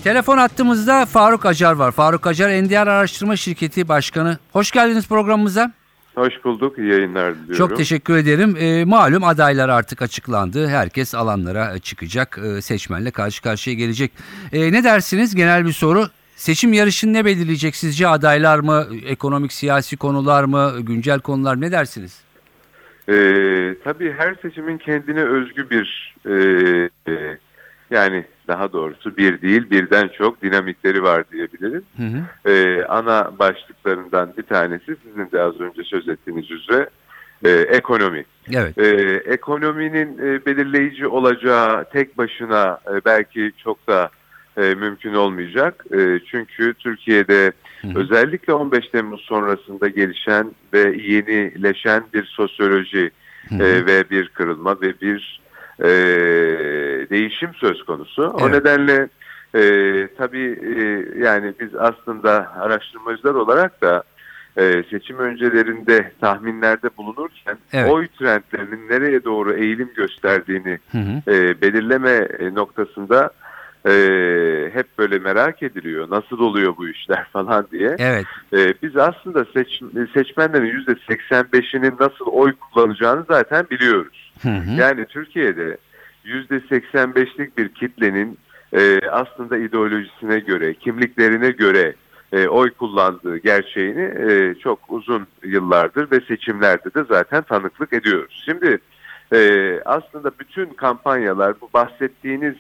Telefon 0.05 0.39
attığımızda 0.39 1.07
Faruk 1.07 1.47
Acar 1.47 1.73
var. 1.73 1.93
Faruk 1.93 2.27
Acar 2.27 2.51
NDR 2.51 2.87
Araştırma 2.87 3.37
Şirketi 3.37 3.89
Başkanı. 3.89 4.39
Hoş 4.53 4.71
geldiniz 4.71 5.09
programımıza. 5.09 5.73
Hoş 6.15 6.45
bulduk. 6.45 6.79
İyi 6.79 6.89
yayınlar 6.89 7.35
diliyorum. 7.35 7.57
Çok 7.57 7.77
teşekkür 7.77 8.17
ederim. 8.17 8.57
E, 8.57 8.85
malum 8.85 9.25
adaylar 9.25 9.69
artık 9.69 10.03
açıklandı. 10.03 10.69
Herkes 10.69 11.15
alanlara 11.15 11.79
çıkacak. 11.79 12.39
E, 12.45 12.63
seçmenle 12.63 13.11
karşı 13.11 13.43
karşıya 13.43 13.77
gelecek. 13.77 14.13
E, 14.53 14.73
ne 14.73 14.85
dersiniz? 14.85 15.35
Genel 15.35 15.67
bir 15.67 15.73
soru. 15.73 16.09
Seçim 16.37 16.73
yarışını 16.73 17.13
ne 17.13 17.25
belirleyecek 17.25 17.77
sizce? 17.77 18.09
Adaylar 18.09 18.59
mı? 18.59 18.87
Ekonomik 19.07 19.53
siyasi 19.53 19.97
konular 19.97 20.45
mı? 20.45 20.73
Güncel 20.81 21.21
konular 21.21 21.61
ne 21.61 21.73
dersiniz? 21.73 22.25
Ee, 23.09 23.75
tabii 23.85 24.15
her 24.19 24.35
seçimin 24.43 24.79
kendine 24.79 25.23
özgü 25.23 25.71
bir 25.71 26.15
e, 26.27 26.35
e, 27.13 27.39
yani 27.91 28.25
daha 28.49 28.73
doğrusu 28.73 29.17
bir 29.17 29.43
değil 29.43 29.71
birden 29.71 30.09
çok 30.09 30.43
dinamikleri 30.43 31.03
var 31.03 31.25
diyebiliriz. 31.33 31.83
Hı 31.97 32.03
hı. 32.03 32.51
Ee, 32.51 32.85
ana 32.85 33.39
başlıklarından 33.39 34.35
bir 34.37 34.43
tanesi 34.43 34.97
sizin 35.05 35.31
de 35.31 35.43
az 35.43 35.61
önce 35.61 35.83
söz 35.85 36.09
ettiğiniz 36.09 36.51
üzere 36.51 36.89
e, 37.45 37.51
ekonomi. 37.51 38.25
Evet. 38.53 38.79
Ee, 38.79 39.23
ekonominin 39.33 40.19
e, 40.19 40.47
belirleyici 40.47 41.07
olacağı 41.07 41.91
tek 41.91 42.19
başına 42.19 42.79
e, 42.87 43.05
belki 43.05 43.53
çok 43.65 43.87
da 43.87 44.11
e, 44.57 44.75
mümkün 44.75 45.15
olmayacak. 45.15 45.85
E, 45.93 46.19
çünkü 46.31 46.75
Türkiye'de 46.75 47.53
Hı 47.83 47.89
hı. 47.89 47.99
özellikle 47.99 48.53
15 48.53 48.89
Temmuz 48.89 49.21
sonrasında 49.21 49.89
gelişen 49.89 50.51
ve 50.73 50.81
yenileşen 51.03 52.05
bir 52.15 52.25
sosyoloji 52.25 53.11
Hı 53.49 53.55
hı. 53.55 53.63
e, 53.63 53.87
ve 53.87 54.11
bir 54.11 54.29
kırılma 54.29 54.81
ve 54.81 55.01
bir 55.01 55.41
e, 55.81 55.89
değişim 57.11 57.55
söz 57.55 57.85
konusu. 57.85 58.23
O 58.23 58.49
Evet. 58.49 58.53
nedenle 58.55 59.09
e, 59.55 59.63
tabii 60.19 60.59
e, 60.77 60.83
yani 61.25 61.53
biz 61.61 61.75
aslında 61.75 62.53
araştırmacılar 62.61 63.35
olarak 63.35 63.83
da 63.83 64.03
e, 64.59 64.85
seçim 64.91 65.19
öncelerinde 65.19 66.13
tahminlerde 66.21 66.89
bulunurken 66.97 67.59
Evet. 67.73 67.91
oy 67.91 68.09
trendlerinin 68.09 68.89
nereye 68.89 69.25
doğru 69.25 69.53
eğilim 69.55 69.91
gösterdiğini 69.97 70.79
Hı 70.93 70.99
hı. 70.99 71.33
e, 71.33 71.61
belirleme 71.61 72.29
noktasında 72.55 73.31
e, 73.87 73.91
hep 74.73 74.99
böyle 74.99 75.19
merak 75.19 75.63
ediliyor. 75.63 76.11
Nasıl 76.11 76.39
oluyor 76.39 76.77
bu 76.77 76.89
işler 76.89 77.27
falan 77.33 77.67
diye. 77.73 77.97
Evet. 77.99 78.27
E, 78.53 78.75
biz 78.83 78.97
aslında 78.97 79.45
seç, 79.45 79.83
seçmenlerin 80.15 80.85
%85'inin 80.85 81.95
nasıl 82.01 82.27
oy 82.27 82.53
kullanacağını 82.53 83.25
zaten 83.29 83.67
biliyoruz. 83.71 84.33
Hı 84.43 84.49
hı. 84.49 84.81
Yani 84.81 85.07
Türkiye'de 85.07 85.77
%85'lik 86.25 87.59
bir 87.59 87.69
kitlenin 87.69 88.39
e, 88.73 89.01
aslında 89.11 89.59
ideolojisine 89.59 90.39
göre, 90.39 90.75
kimliklerine 90.75 91.51
göre 91.51 91.95
e, 92.33 92.49
oy 92.49 92.71
kullandığı 92.71 93.37
gerçeğini 93.37 94.15
e, 94.31 94.55
çok 94.55 94.79
uzun 94.89 95.27
yıllardır 95.43 96.11
ve 96.11 96.21
seçimlerde 96.21 96.95
de 96.95 97.05
zaten 97.09 97.43
tanıklık 97.43 97.93
ediyoruz. 97.93 98.43
Şimdi 98.45 98.79
e, 99.33 99.81
aslında 99.85 100.31
bütün 100.39 100.67
kampanyalar 100.67 101.61
bu 101.61 101.71
bahsettiğiniz 101.75 102.57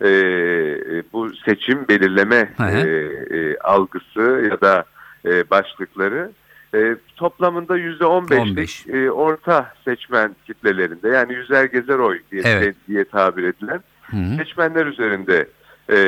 e, 0.00 0.08
e, 0.08 1.02
bu 1.12 1.34
seçim 1.34 1.88
belirleme 1.88 2.50
Hı 2.56 2.62
hı. 2.62 2.88
e, 2.88 3.38
e, 3.38 3.58
algısı 3.58 4.48
ya 4.50 4.60
da 4.60 4.84
e, 5.26 5.50
başlıkları 5.50 6.30
e, 6.74 6.96
toplamında 7.16 7.78
%15'lik 7.78 8.40
15. 8.40 8.86
e, 8.88 9.10
orta 9.10 9.72
seçmen 9.84 10.36
kitlelerinde 10.46 11.08
yani 11.08 11.34
yüzer 11.34 11.64
gezer 11.64 11.98
oy 11.98 12.18
diye, 12.32 12.42
Evet. 12.44 12.76
diye 12.88 13.04
tabir 13.04 13.44
edilen 13.44 13.80
Hı 14.02 14.16
hı. 14.16 14.36
seçmenler 14.36 14.86
üzerinde 14.86 15.48
e, 15.88 15.98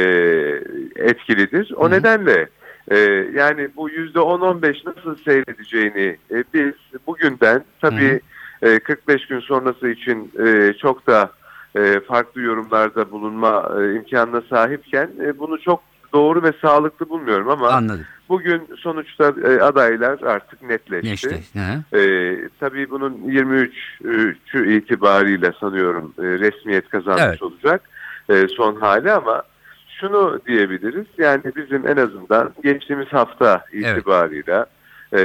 etkilidir. 0.96 1.72
O 1.76 1.84
Hı 1.84 1.86
hı. 1.86 1.90
nedenle 1.90 2.48
e, 2.90 2.96
yani 3.34 3.68
bu 3.76 3.90
yüzde 3.90 4.18
10-15 4.18 4.96
nasıl 4.96 5.16
seyredeceğini 5.16 6.16
e, 6.30 6.44
biz 6.54 6.72
bugünden 7.06 7.64
tabii 7.80 8.20
e, 8.62 8.78
45 8.78 9.26
gün 9.26 9.40
sonrası 9.40 9.88
için 9.88 10.32
e, 10.46 10.72
çok 10.72 11.06
da 11.06 11.30
e, 11.76 12.00
farklı 12.00 12.40
yorumlarda 12.40 13.10
bulunma 13.10 13.70
e, 13.80 13.94
imkanına 13.94 14.40
sahipken 14.50 15.10
e, 15.24 15.38
bunu 15.38 15.60
çok 15.60 15.82
doğru 16.12 16.42
ve 16.42 16.52
sağlıklı 16.62 17.08
bulmuyorum 17.08 17.48
ama 17.48 17.68
Anladım. 17.68 18.04
bugün 18.28 18.62
sonuçta 18.78 19.34
e, 19.44 19.60
adaylar 19.60 20.20
artık 20.22 20.62
netleşti. 20.62 21.10
Neşte. 21.28 21.40
Ee, 21.94 22.38
tabii 22.60 22.90
bunun 22.90 23.12
23'ü 23.14 24.72
itibariyle 24.76 25.52
sanıyorum 25.60 26.14
e, 26.18 26.22
resmiyet 26.22 26.88
kazanmış 26.88 27.22
Evet. 27.22 27.42
olacak 27.42 27.82
e, 28.28 28.48
son 28.48 28.76
hali 28.76 29.12
ama 29.12 29.42
şunu 30.00 30.40
diyebiliriz 30.46 31.06
yani 31.18 31.42
bizim 31.56 31.86
en 31.88 31.96
azından 31.96 32.52
geçtiğimiz 32.62 33.08
hafta 33.08 33.64
itibarıyla 33.72 34.66
e, 35.12 35.20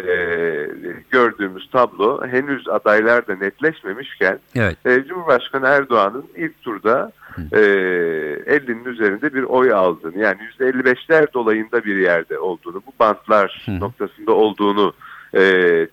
gördüğümüz 1.12 1.70
tablo 1.70 2.28
henüz 2.28 2.68
adaylar 2.68 3.28
da 3.28 3.36
netleşmemişken 3.36 4.40
Evet. 4.56 4.78
e, 4.86 5.04
Cumhurbaşkanı 5.08 5.68
Erdoğan'ın 5.68 6.26
ilk 6.36 6.62
turda 6.62 7.12
e, 7.52 7.58
50'nin 7.58 8.86
üzerinde 8.86 9.34
bir 9.34 9.44
oy 9.44 9.74
aldığını 9.74 10.18
yani 10.18 10.38
%55'ler 10.60 11.34
dolayında 11.34 11.86
bir 11.86 11.96
yerde 11.96 12.40
olduğunu 12.40 12.84
bu 12.88 12.92
bantlar 13.00 13.64
Hı. 13.66 13.80
noktasında 13.80 14.32
olduğunu 14.32 14.94
e, 15.34 15.42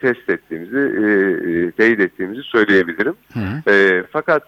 test 0.00 0.30
ettiğimizi 0.30 0.78
e, 0.78 1.10
e, 1.50 1.70
teyit 1.70 2.00
ettiğimizi 2.00 2.42
söyleyebilirim. 2.42 3.14
Hı. 3.32 3.70
E, 3.70 4.04
fakat 4.12 4.42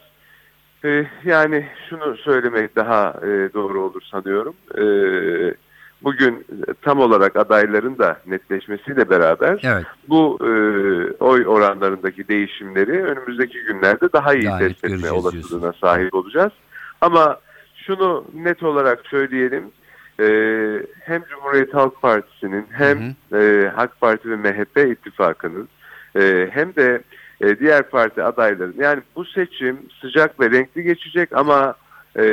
e, 0.85 1.07
yani 1.25 1.67
şunu 1.91 2.17
söylemek 2.17 2.77
daha 2.77 3.15
e, 3.23 3.55
doğru 3.55 3.83
olur 3.83 4.03
sanıyorum. 4.11 4.55
E, 4.79 4.85
bugün 6.03 6.47
tam 6.87 7.01
olarak 7.01 7.37
adayların 7.37 7.99
da 7.99 8.17
netleşmesiyle 8.27 9.11
beraber 9.11 9.61
Evet. 9.65 9.87
bu 10.09 10.39
e, 10.41 10.51
oy 11.25 11.47
oranlarındaki 11.47 12.29
değişimleri 12.29 13.05
önümüzdeki 13.05 13.59
günlerde 13.63 14.13
daha 14.13 14.35
iyi 14.35 14.47
Daha 14.47 14.59
test 14.59 14.85
etme 14.85 15.11
olasılığına 15.11 15.61
diyorsun. 15.63 15.81
sahip 15.81 16.15
olacağız. 16.15 16.53
Ama 17.01 17.37
şunu 17.87 18.25
net 18.35 18.63
olarak 18.63 19.07
söyleyelim. 19.07 19.65
e, 20.21 20.27
hem 21.01 21.23
Cumhuriyet 21.31 21.75
Halk 21.75 22.03
Partisi'nin 22.03 22.67
hem 22.71 22.99
e, 23.35 23.73
AK 23.77 24.01
Parti 24.01 24.31
ve 24.31 24.37
MHP 24.37 24.77
ittifakının 24.93 25.69
e, 26.17 26.49
hem 26.53 26.75
de 26.77 27.03
e, 27.41 27.59
diğer 27.59 27.83
parti 27.91 28.23
adayların 28.23 28.75
yani 28.79 29.01
bu 29.17 29.25
seçim 29.25 29.79
sıcak 30.01 30.41
ve 30.41 30.51
renkli 30.51 30.83
geçecek 30.83 31.29
ama 31.33 31.75
e, 32.19 32.25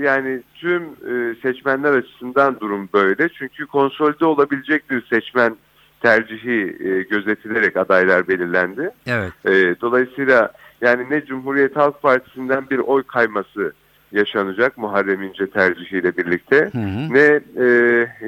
yani 0.00 0.40
tüm 0.54 0.82
e, 0.82 1.34
seçmenler 1.42 1.92
açısından 1.92 2.60
durum 2.60 2.88
böyle. 2.94 3.28
Çünkü 3.28 3.66
konsolide 3.66 4.24
olabilecek 4.24 4.90
bir 4.90 5.06
seçmen 5.06 5.56
tercihi 6.02 6.76
e, 6.80 7.02
gözetilerek 7.02 7.76
adaylar 7.76 8.28
belirlendi. 8.28 8.90
Evet. 9.06 9.32
E, 9.44 9.80
dolayısıyla 9.80 10.52
yani 10.80 11.06
ne 11.10 11.24
Cumhuriyet 11.24 11.76
Halk 11.76 12.02
Partisi'nden 12.02 12.70
bir 12.70 12.78
oy 12.78 13.02
kayması 13.02 13.72
yaşanacak 14.12 14.78
Muharrem 14.78 15.22
İnce 15.22 15.50
tercihiyle 15.50 16.16
birlikte 16.16 16.70
Hı 16.72 16.78
hı. 16.78 17.14
ne 17.14 17.40
e, 17.64 17.66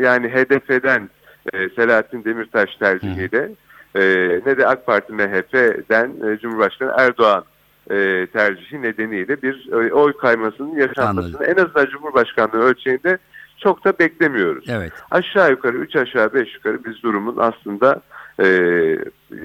yani 0.01 0.29
HDP'den 0.29 1.11
e, 1.53 1.69
Selahattin 1.69 2.25
Demirtaş 2.25 2.77
tercihiyle 2.77 3.51
e, 3.95 4.03
ne 4.47 4.57
de 4.57 4.67
AK 4.67 4.87
Parti 4.87 5.13
MHP'den 5.13 6.11
e, 6.29 6.39
Cumhurbaşkanı 6.39 6.95
Erdoğan 6.99 7.45
e, 7.91 8.27
tercihi 8.33 8.83
nedeniyle 8.83 9.43
bir 9.43 9.69
e, 9.73 9.93
oy 9.93 10.13
kaymasının 10.13 10.77
yaşanmasını 10.77 11.45
en 11.45 11.57
azından 11.57 11.87
Cumhurbaşkanlığı 11.87 12.63
ölçeğinde 12.63 13.19
çok 13.59 13.85
da 13.85 13.99
beklemiyoruz. 13.99 14.65
Evet. 14.69 14.93
Aşağı 15.11 15.51
yukarı 15.51 15.77
3 15.77 15.97
aşağı 15.97 16.35
5 16.35 16.55
yukarı 16.55 16.85
biz 16.85 17.03
durumun 17.03 17.37
aslında 17.39 18.01
e, 18.39 18.47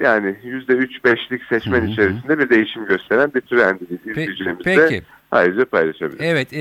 yani 0.00 0.36
%3-5'lik 0.44 1.42
seçmen 1.48 1.80
Hı 1.80 1.84
hı. 1.84 1.90
içerisinde 1.90 2.38
bir 2.38 2.50
değişim 2.50 2.86
gösteren 2.86 3.34
bir 3.34 3.40
trendi 3.40 3.84
Pe- 3.84 4.10
izleyicilerimizle 4.10 4.88
peki. 4.88 5.02
Ayrıca 5.30 5.64
paylaşabiliriz. 5.64 6.20
Evet 6.20 6.52
e, 6.52 6.60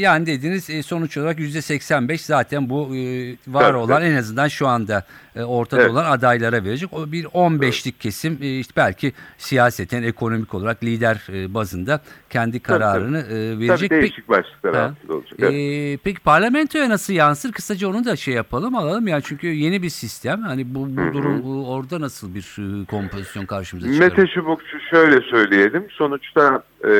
yani 0.00 0.26
dediniz 0.26 0.70
e, 0.70 0.82
sonuç 0.82 1.16
olarak 1.16 1.38
%85 1.38 2.18
zaten 2.18 2.68
bu 2.70 2.96
e, 2.96 3.30
var 3.48 3.62
Tabii, 3.62 3.76
olan 3.76 4.00
tabii. 4.00 4.10
en 4.10 4.16
azından 4.16 4.48
şu 4.48 4.66
anda 4.68 5.04
e, 5.36 5.42
ortada 5.42 5.80
Evet. 5.80 5.90
olan 5.90 6.10
adaylara 6.10 6.64
verecek. 6.64 6.92
O 6.92 7.12
bir 7.12 7.24
15'lik 7.24 8.00
kesim 8.00 8.38
e, 8.42 8.58
işte 8.58 8.72
belki 8.76 9.12
siyaseten 9.38 10.02
ekonomik 10.02 10.54
olarak 10.54 10.84
lider 10.84 11.26
e, 11.32 11.54
bazında 11.54 12.00
kendi 12.30 12.60
kararını 12.60 13.18
e, 13.18 13.22
Tabii 13.54 13.68
verecek. 13.68 13.90
Peki- 13.90 14.02
değişik 14.02 14.28
başlıklar 14.28 14.74
Ha. 14.74 14.94
olacak. 15.08 15.38
Evet. 15.38 16.00
peki 16.04 16.20
parlamentoya 16.20 16.88
nasıl 16.88 17.12
yansır? 17.12 17.52
Kısaca 17.52 17.88
onu 17.88 18.04
da 18.04 18.16
şey 18.16 18.34
yapalım 18.34 18.74
alalım 18.74 19.08
yani 19.08 19.22
çünkü 19.26 19.46
yeni 19.46 19.82
bir 19.82 19.88
sistem. 19.90 20.42
Hani 20.42 20.74
bu, 20.74 20.96
bu 20.96 21.00
Hı 21.00 21.08
hı. 21.08 21.12
durum 21.12 21.64
orada 21.64 22.00
nasıl 22.00 22.34
bir 22.34 22.56
e, 22.82 22.84
kompozisyon 22.84 23.46
karşımıza 23.46 23.92
çıkar? 23.92 24.08
Mete 24.08 24.26
Çubukçu 24.34 24.78
şöyle 24.90 25.20
söyleyelim. 25.30 25.86
Sonuçta 25.90 26.62
e, 26.84 26.90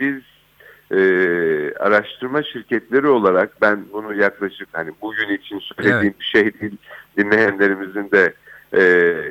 biz 0.00 0.14
e, 0.90 0.98
araştırma 1.74 2.42
şirketleri 2.42 3.06
olarak 3.06 3.62
ben 3.62 3.84
bunu 3.92 4.14
yaklaşık 4.14 4.68
hani 4.72 4.90
bugün 5.02 5.28
için 5.28 5.58
söylediğim 5.58 6.02
Evet. 6.02 6.20
bir 6.20 6.24
şey 6.24 6.60
değil 6.60 6.76
dinleyenlerimizin 7.16 8.10
de 8.10 8.34
e, 8.72 8.82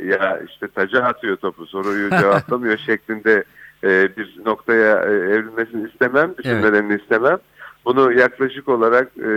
ya 0.06 0.40
işte 0.50 0.68
taca 0.68 1.04
atıyor 1.04 1.38
topu 1.38 1.66
soruyu 1.66 2.10
cevaplamıyor 2.22 2.78
şeklinde 2.78 3.44
e, 3.84 4.18
bir 4.18 4.40
noktaya 4.46 5.04
e, 5.04 5.12
evrilmesini 5.12 5.90
istemem, 5.90 6.34
düşünmelerini 6.38 7.02
istemem. 7.02 7.38
Bunu 7.86 8.12
yaklaşık 8.14 8.70
olarak 8.70 9.08
e, 9.18 9.30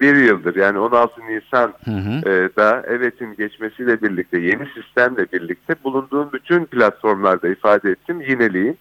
bir 0.00 0.16
yıldır 0.16 0.56
yani 0.56 0.78
16 0.78 1.20
Nisan 1.20 1.74
Hı 1.84 1.90
hı. 1.90 2.30
e, 2.30 2.56
da 2.56 2.82
evetin 2.88 3.34
geçmesiyle 3.36 4.02
birlikte 4.02 4.38
yeni 4.38 4.66
sistemle 4.74 5.26
birlikte 5.32 5.74
bulunduğum 5.84 6.30
bütün 6.32 6.64
platformlarda 6.64 7.48
ifade 7.48 7.90
ettim 7.90 8.20
yineleyeyim. 8.20 8.76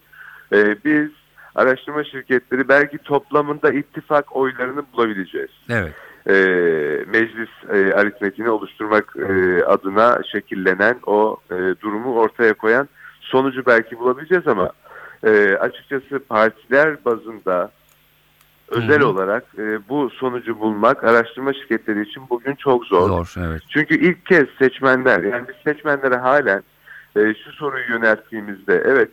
E, 0.53 0.75
biz 0.85 1.09
araştırma 1.55 2.03
şirketleri 2.03 2.67
belki 2.67 2.97
toplamında 2.97 3.71
ittifak 3.71 4.35
oylarını 4.35 4.83
bulabileceğiz. 4.93 5.51
Evet. 5.69 5.93
E, 6.27 6.33
meclis 7.07 7.49
e, 7.73 7.93
aritmetiğini 7.93 8.51
oluşturmak 8.51 9.15
e, 9.29 9.63
adına 9.65 10.19
şekillenen 10.31 10.99
o 11.05 11.37
e, 11.51 11.55
durumu 11.55 12.15
ortaya 12.15 12.53
koyan 12.53 12.89
sonucu 13.21 13.65
belki 13.65 13.99
bulabileceğiz 13.99 14.47
ama 14.47 14.71
e, 15.23 15.57
açıkçası 15.59 16.19
partiler 16.19 17.05
bazında 17.05 17.71
özel 18.67 18.99
Hı 18.99 19.03
hı. 19.03 19.07
olarak 19.07 19.45
e, 19.57 19.89
bu 19.89 20.09
sonucu 20.09 20.59
bulmak 20.59 21.03
araştırma 21.03 21.53
şirketleri 21.53 22.01
için 22.01 22.23
bugün 22.29 22.55
çok 22.55 22.85
zor. 22.85 23.07
Zor 23.07 23.33
evet. 23.47 23.61
Çünkü 23.69 23.95
ilk 23.95 24.25
kez 24.25 24.45
seçmenler 24.59 25.23
yani 25.23 25.45
biz 25.47 25.73
seçmenlere 25.73 26.15
halen 26.15 26.63
e, 27.15 27.33
şu 27.33 27.51
soruyu 27.51 27.89
yönelttiğimizde 27.89 28.83
evet 28.85 29.09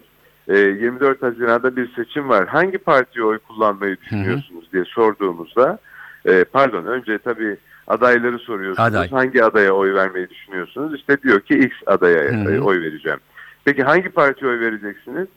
e, 0.48 0.58
24 0.58 1.22
Haziran'da 1.22 1.76
bir 1.76 1.94
seçim 1.94 2.28
var. 2.28 2.48
Hangi 2.48 2.78
partiye 2.78 3.24
oy 3.24 3.38
kullanmayı 3.38 3.96
düşünüyorsunuz 4.00 4.72
diye 4.72 4.84
sorduğumuzda 4.84 5.78
e, 6.24 6.44
pardon 6.44 6.84
önce 6.84 7.18
tabii 7.18 7.56
adayları 7.86 8.38
soruyorsunuz. 8.38 8.88
Aday. 8.88 9.10
Hangi 9.10 9.44
adaya 9.44 9.72
oy 9.72 9.94
vermeyi 9.94 10.30
düşünüyorsunuz? 10.30 10.94
İşte 10.94 11.22
diyor 11.22 11.40
ki 11.40 11.54
X 11.58 11.72
adaya 11.86 12.22
Hı 12.32 12.36
hı. 12.36 12.52
e, 12.54 12.60
oy 12.60 12.80
vereceğim. 12.82 13.18
Peki 13.64 13.82
hangi 13.82 14.08
partiye 14.08 14.50
oy 14.50 14.60
vereceksiniz? 14.60 15.28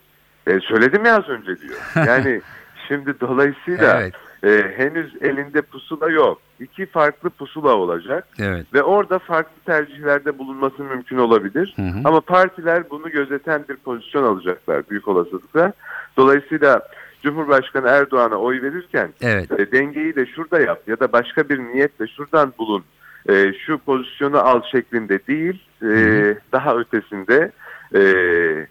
E, 0.47 0.59
söyledim 0.59 1.05
ya 1.05 1.17
az 1.17 1.29
önce 1.29 1.61
diyor. 1.61 1.75
Yani 2.07 2.41
şimdi 2.87 3.19
dolayısıyla 3.19 4.01
Evet. 4.01 4.13
e, 4.43 4.73
henüz 4.77 5.13
elinde 5.21 5.61
pusula 5.61 6.09
yok. 6.09 6.41
İki 6.63 6.86
farklı 6.86 7.30
pusula 7.30 7.76
olacak 7.76 8.28
Evet. 8.39 8.65
ve 8.73 8.84
orada 8.84 9.19
farklı 9.19 9.62
tercihlerde 9.65 10.38
bulunması 10.38 10.84
mümkün 10.84 11.17
olabilir. 11.17 11.73
Hı 11.76 11.82
hı. 11.82 11.99
Ama 12.06 12.21
partiler 12.21 12.84
bunu 12.89 13.12
gözeten 13.12 13.65
bir 13.69 13.76
pozisyon 13.76 14.23
alacaklar 14.23 14.89
büyük 14.89 15.08
olasılıkla. 15.08 15.73
Dolayısıyla 16.17 16.82
Cumhurbaşkanı 17.23 17.88
Erdoğan'a 17.88 18.36
oy 18.36 18.62
verirken 18.62 19.10
Evet. 19.21 19.60
e, 19.60 19.71
dengeyi 19.71 20.15
de 20.15 20.26
şurada 20.26 20.60
yap 20.60 20.82
ya 20.88 20.99
da 20.99 21.12
başka 21.12 21.49
bir 21.49 21.60
niyetle 21.60 22.08
şuradan 22.08 22.54
bulun. 22.58 22.84
E, 23.30 23.54
şu 23.54 23.78
pozisyonu 23.78 24.38
al 24.38 24.62
şeklinde 24.71 25.28
değil, 25.28 25.63
e, 25.82 25.86
hı. 25.86 26.38
daha 26.52 26.76
ötesinde 26.76 27.52
e, 27.95 28.02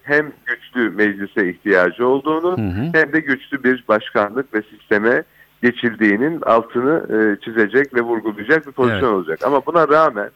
hem 0.03 0.31
güçlü 0.45 0.89
meclise 0.89 1.49
ihtiyacı 1.49 2.07
olduğunu 2.07 2.57
Hı 2.57 2.61
hı. 2.61 2.89
hem 2.93 3.13
de 3.13 3.19
güçlü 3.19 3.63
bir 3.63 3.83
başkanlık 3.87 4.53
ve 4.53 4.61
sisteme 4.61 5.23
geçildiğinin 5.63 6.41
altını 6.41 7.03
e, 7.09 7.45
çizecek 7.45 7.95
ve 7.95 8.01
vurgulayacak 8.01 8.67
bir 8.67 8.71
pozisyon 8.71 8.97
Evet. 8.99 9.13
olacak. 9.13 9.39
Ama 9.43 9.65
buna 9.65 9.87
rağmen 9.87 10.29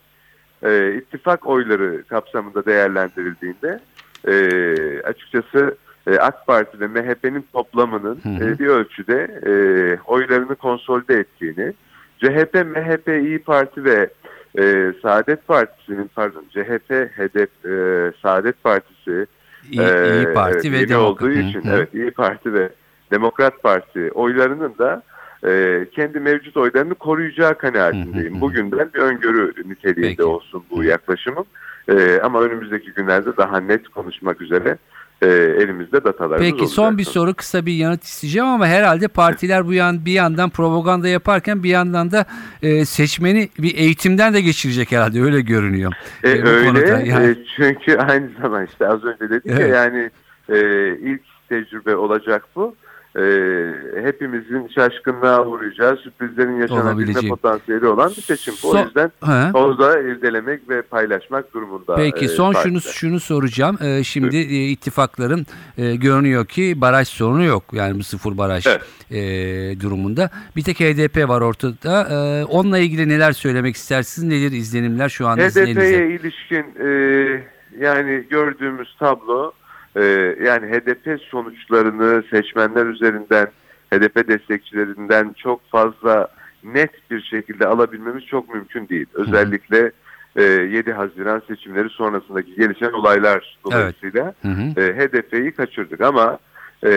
e, 0.62 0.94
ittifak 0.94 1.46
oyları 1.46 2.02
kapsamında 2.08 2.66
değerlendirildiğinde 2.66 3.80
e, 4.28 4.32
açıkçası 5.02 5.76
e, 6.06 6.16
AK 6.18 6.46
Parti 6.46 6.80
ve 6.80 6.86
MHP'nin 6.86 7.44
toplamının 7.52 8.18
Hı 8.22 8.44
hı. 8.44 8.50
e, 8.50 8.58
bir 8.58 8.66
ölçüde 8.66 9.40
e, 9.46 9.52
oylarını 10.06 10.54
konsolide 10.54 11.14
ettiğini, 11.14 11.72
CHP, 12.18 12.54
MHP, 12.54 13.08
İyi 13.08 13.38
Parti 13.38 13.84
ve 13.84 14.08
e, 14.58 14.92
Saadet 15.02 15.46
Partisi'nin 15.46 16.10
pardon 16.14 16.44
CHP, 16.50 16.90
HDP, 16.90 17.66
e, 17.66 18.12
Saadet 18.22 18.62
Partisi, 18.64 19.26
İyi, 19.70 19.80
İyi 19.80 20.34
Parti 20.34 20.68
evet, 20.68 20.80
ve 20.80 20.88
Demokrat. 20.88 21.22
olduğu 21.22 21.30
Hı 21.34 21.38
için 21.38 21.62
hı. 21.64 21.74
evet 21.76 21.94
İyi 21.94 22.10
Parti 22.10 22.52
ve 22.54 22.68
Demokrat 23.10 23.62
Parti 23.62 24.10
oylarının 24.12 24.74
da 24.78 25.02
e, 25.46 25.84
kendi 25.94 26.20
mevcut 26.20 26.56
oylarını 26.56 26.94
koruyacağı 26.94 27.58
kanaatindeyim. 27.58 28.40
Bugünden 28.40 28.90
bir 28.94 28.98
öngörü 28.98 29.52
niteliğinde 29.68 30.08
Peki. 30.08 30.24
olsun 30.24 30.64
bu 30.70 30.84
yaklaşımım. 30.84 31.44
E, 31.88 32.20
ama 32.22 32.40
önümüzdeki 32.42 32.92
günlerde 32.92 33.36
daha 33.36 33.60
net 33.60 33.88
konuşmak 33.88 34.40
üzere 34.40 34.76
e, 35.22 35.26
elimizde 35.62 36.04
datalarımız 36.04 36.38
Peki 36.50 36.54
olacak. 36.54 36.70
son 36.70 36.98
bir 36.98 37.04
soru 37.04 37.34
kısa 37.34 37.66
bir 37.66 37.72
yanıt 37.72 38.04
isteyeceğim 38.04 38.48
ama 38.48 38.66
herhalde 38.66 39.08
partiler 39.08 39.66
bu 39.66 39.72
yan 39.72 40.04
bir 40.04 40.12
yandan 40.12 40.50
propaganda 40.50 41.08
yaparken 41.08 41.62
bir 41.62 41.68
yandan 41.68 42.10
da 42.10 42.24
e, 42.62 42.84
seçmeni 42.84 43.48
bir 43.58 43.74
eğitimden 43.76 44.34
de 44.34 44.40
geçirecek 44.40 44.92
herhalde 44.92 45.22
öyle 45.22 45.40
görünüyor. 45.40 45.92
E, 46.24 46.30
E, 46.30 46.42
öyle 46.48 46.66
konuda 46.68 47.00
yani. 47.00 47.26
e, 47.30 47.36
çünkü 47.56 47.96
aynı 48.08 48.28
zaman 48.42 48.66
işte 48.66 48.88
az 48.88 49.04
önce 49.04 49.30
dedik 49.30 49.46
Evet. 49.46 49.60
ya 49.60 49.66
yani 49.84 50.10
e, 50.48 50.58
ilk 50.98 51.20
tecrübe 51.48 51.96
olacak 51.96 52.44
bu. 52.56 52.74
E, 53.18 53.22
hepimizin 54.02 54.68
şaşkınlığa 54.74 55.46
uğrayacağı 55.46 55.96
sürprizlerin 55.96 56.60
yaşanabilme 56.60 57.28
potansiyeli 57.28 57.86
olan 57.86 58.10
bir 58.16 58.22
seçim. 58.22 58.54
Son- 58.54 58.76
O 58.76 58.84
yüzden 58.84 59.12
Ha. 59.20 59.50
onu 59.54 59.78
da 59.78 60.00
irdelemek 60.00 60.68
ve 60.68 60.82
paylaşmak 60.82 61.54
durumunda. 61.54 61.96
Peki 61.96 62.24
e, 62.24 62.28
son 62.28 62.52
şunu 62.52 62.62
partiler. 62.74 62.92
şunu 62.92 63.20
soracağım. 63.20 63.78
Ee, 63.82 64.04
şimdi 64.04 64.36
e, 64.36 64.64
ittifakların 64.68 65.46
e, 65.78 65.96
görünüyor 65.96 66.46
ki 66.46 66.80
baraj 66.80 67.08
sorunu 67.08 67.44
yok. 67.44 67.64
Yani 67.72 67.98
bu 67.98 68.02
sıfır 68.04 68.38
baraj 68.38 68.66
Evet. 68.66 68.80
e, 69.10 69.80
durumunda. 69.80 70.30
Bir 70.56 70.62
tek 70.62 70.80
HDP 70.80 71.28
var 71.28 71.40
ortada. 71.40 72.08
E, 72.10 72.44
onunla 72.44 72.78
ilgili 72.78 73.08
neler 73.08 73.32
söylemek 73.32 73.76
istersiniz? 73.76 74.28
Nedir 74.28 74.56
izlenimler 74.56 75.08
şu 75.08 75.26
anda? 75.28 75.42
HDP'ye 75.42 76.06
ilişkin 76.10 76.64
e, 76.80 76.88
yani 77.80 78.24
gördüğümüz 78.30 78.96
tablo 78.98 79.52
e, 79.96 80.02
yani 80.44 80.66
HDP 80.66 81.20
sonuçlarını 81.22 82.22
seçmenler 82.30 82.86
üzerinden 82.86 83.46
HDP 83.92 84.28
destekçilerinden 84.28 85.34
çok 85.38 85.70
fazla 85.70 86.28
net 86.64 87.10
bir 87.10 87.22
şekilde 87.22 87.66
alabilmemiz 87.66 88.26
çok 88.26 88.54
mümkün 88.54 88.88
değil. 88.88 89.06
Özellikle 89.14 89.92
e, 90.36 90.42
7 90.42 90.92
Haziran 90.92 91.42
seçimleri 91.48 91.88
sonrasındaki 91.88 92.54
gelişen 92.54 92.92
olaylar 92.92 93.58
dolayısıyla 93.64 94.34
hı. 94.42 94.80
e, 94.80 94.82
HDP'yi 94.82 95.52
kaçırdık 95.52 96.00
ama 96.00 96.38
e, 96.84 96.90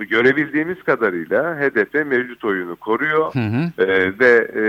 görebildiğimiz 0.00 0.82
kadarıyla 0.82 1.56
HDP 1.60 1.94
mevcut 2.06 2.44
oyunu 2.44 2.76
koruyor 2.76 3.34
Hı 3.34 3.38
hı. 3.38 3.82
e, 3.82 4.18
ve 4.18 4.50
e, 4.54 4.64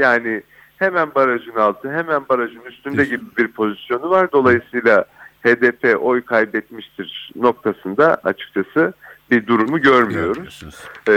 yani 0.00 0.42
hemen 0.76 1.14
barajın 1.14 1.54
altı 1.54 1.92
hemen 1.92 2.28
barajın 2.28 2.60
üstünde 2.60 3.02
Üst- 3.02 3.10
gibi 3.10 3.24
bir 3.38 3.48
pozisyonu 3.48 4.10
var. 4.10 4.32
Dolayısıyla 4.32 5.04
HDP 5.46 5.96
oy 6.00 6.22
kaybetmiştir 6.22 7.32
noktasında 7.36 8.14
açıkçası 8.24 8.92
bir 9.30 9.46
durumu 9.46 9.82
görmüyoruz. 9.82 10.34
Görmüyorsunuz. 10.34 10.74
E, 11.08 11.12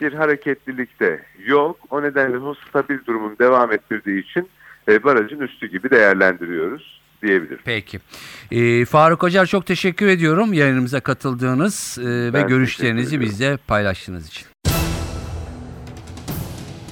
bir 0.00 0.12
hareketlilik 0.12 1.00
de 1.00 1.22
yok. 1.46 1.78
O 1.90 2.02
nedenle 2.02 2.38
o 2.38 2.54
stabil 2.54 2.98
durumun 3.06 3.36
devam 3.38 3.72
ettirdiği 3.72 4.22
için 4.22 4.48
e, 4.88 5.04
barajın 5.04 5.40
üstü 5.40 5.66
gibi 5.66 5.90
değerlendiriyoruz 5.90 7.00
diyebilirim. 7.22 7.60
Peki. 7.64 7.98
Ee, 8.50 8.84
Faruk 8.84 9.24
Acar 9.24 9.46
çok 9.46 9.66
teşekkür 9.66 10.06
ediyorum 10.06 10.52
yayınımıza 10.52 11.00
katıldığınız 11.00 11.98
e, 12.00 12.04
ve 12.04 12.32
Ben 12.32 12.48
görüşlerinizi 12.48 13.20
bizle 13.20 13.56
paylaştığınız 13.56 14.28
için. 14.28 14.46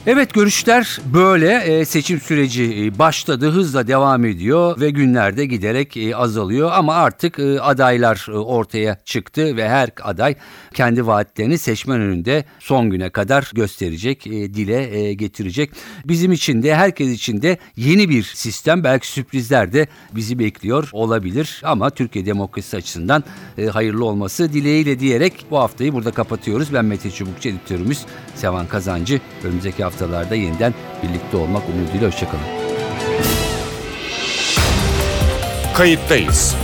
Evet 0.07 0.35
görüşler 0.35 0.99
böyle 1.15 1.55
E, 1.55 1.85
seçim 1.85 2.21
süreci 2.21 2.85
e, 2.85 2.99
başladı 2.99 3.51
hızla 3.51 3.87
devam 3.87 4.25
ediyor 4.25 4.81
ve 4.81 4.91
günlerde 4.91 5.47
giderek 5.47 5.97
e, 5.97 6.17
azalıyor 6.17 6.71
ama 6.73 6.95
artık 6.95 7.39
e, 7.39 7.61
adaylar 7.61 8.27
e, 8.29 8.33
ortaya 8.33 8.99
çıktı 9.05 9.57
ve 9.57 9.69
her 9.69 9.89
aday 10.03 10.35
kendi 10.75 11.07
vaatlerini 11.07 11.59
seçmen 11.59 12.01
önünde 12.01 12.45
son 12.59 12.91
güne 12.91 13.11
kadar 13.11 13.51
gösterecek, 13.55 14.27
e, 14.27 14.31
dile 14.31 14.99
e, 14.99 15.15
getirecek. 15.15 15.71
Bizim 16.05 16.33
için 16.33 16.63
de 16.63 16.75
herkes 16.75 17.13
için 17.13 17.43
de 17.43 17.59
yeni 17.77 18.09
bir 18.09 18.23
sistem 18.23 18.85
belki 18.85 19.09
sürprizler 19.09 19.73
de 19.73 19.87
bizi 20.13 20.39
bekliyor 20.39 20.89
olabilir 20.93 21.61
ama 21.65 21.91
Türkiye 21.91 22.27
demokrasisi 22.27 22.77
açısından 22.77 23.25
e, 23.59 23.67
hayırlı 23.67 24.05
olması 24.05 24.53
dileğiyle 24.53 25.01
diyerek 25.01 25.47
bu 25.51 25.59
haftayı 25.59 25.93
burada 25.93 26.11
kapatıyoruz. 26.11 26.73
Ben 26.73 26.85
Mete 26.85 27.11
Çubukçu 27.11 27.49
editörümüz 27.49 28.07
Sevan 28.35 28.67
Kazancı. 28.67 29.21
Önümüzdeki 29.45 29.85
haftalarda 29.95 30.35
yeniden 30.35 30.75
birlikte 31.03 31.37
olmak 31.37 31.63
umuduyla 31.69 32.09
hoşçakalın. 32.09 32.45
Kayıttayız. 35.75 36.55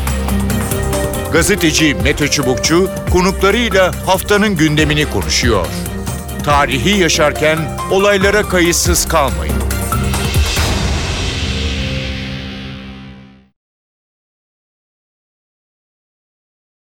Gazeteci 1.33 1.95
Mete 1.95 2.29
Çubukçu 2.29 2.90
konuklarıyla 3.12 3.93
haftanın 4.07 4.57
gündemini 4.57 5.11
konuşuyor. 5.11 5.66
Tarihi 6.45 7.01
yaşarken 7.01 7.59
olaylara 7.90 8.43
kayıtsız 8.43 9.09
kalmayın. 9.09 9.69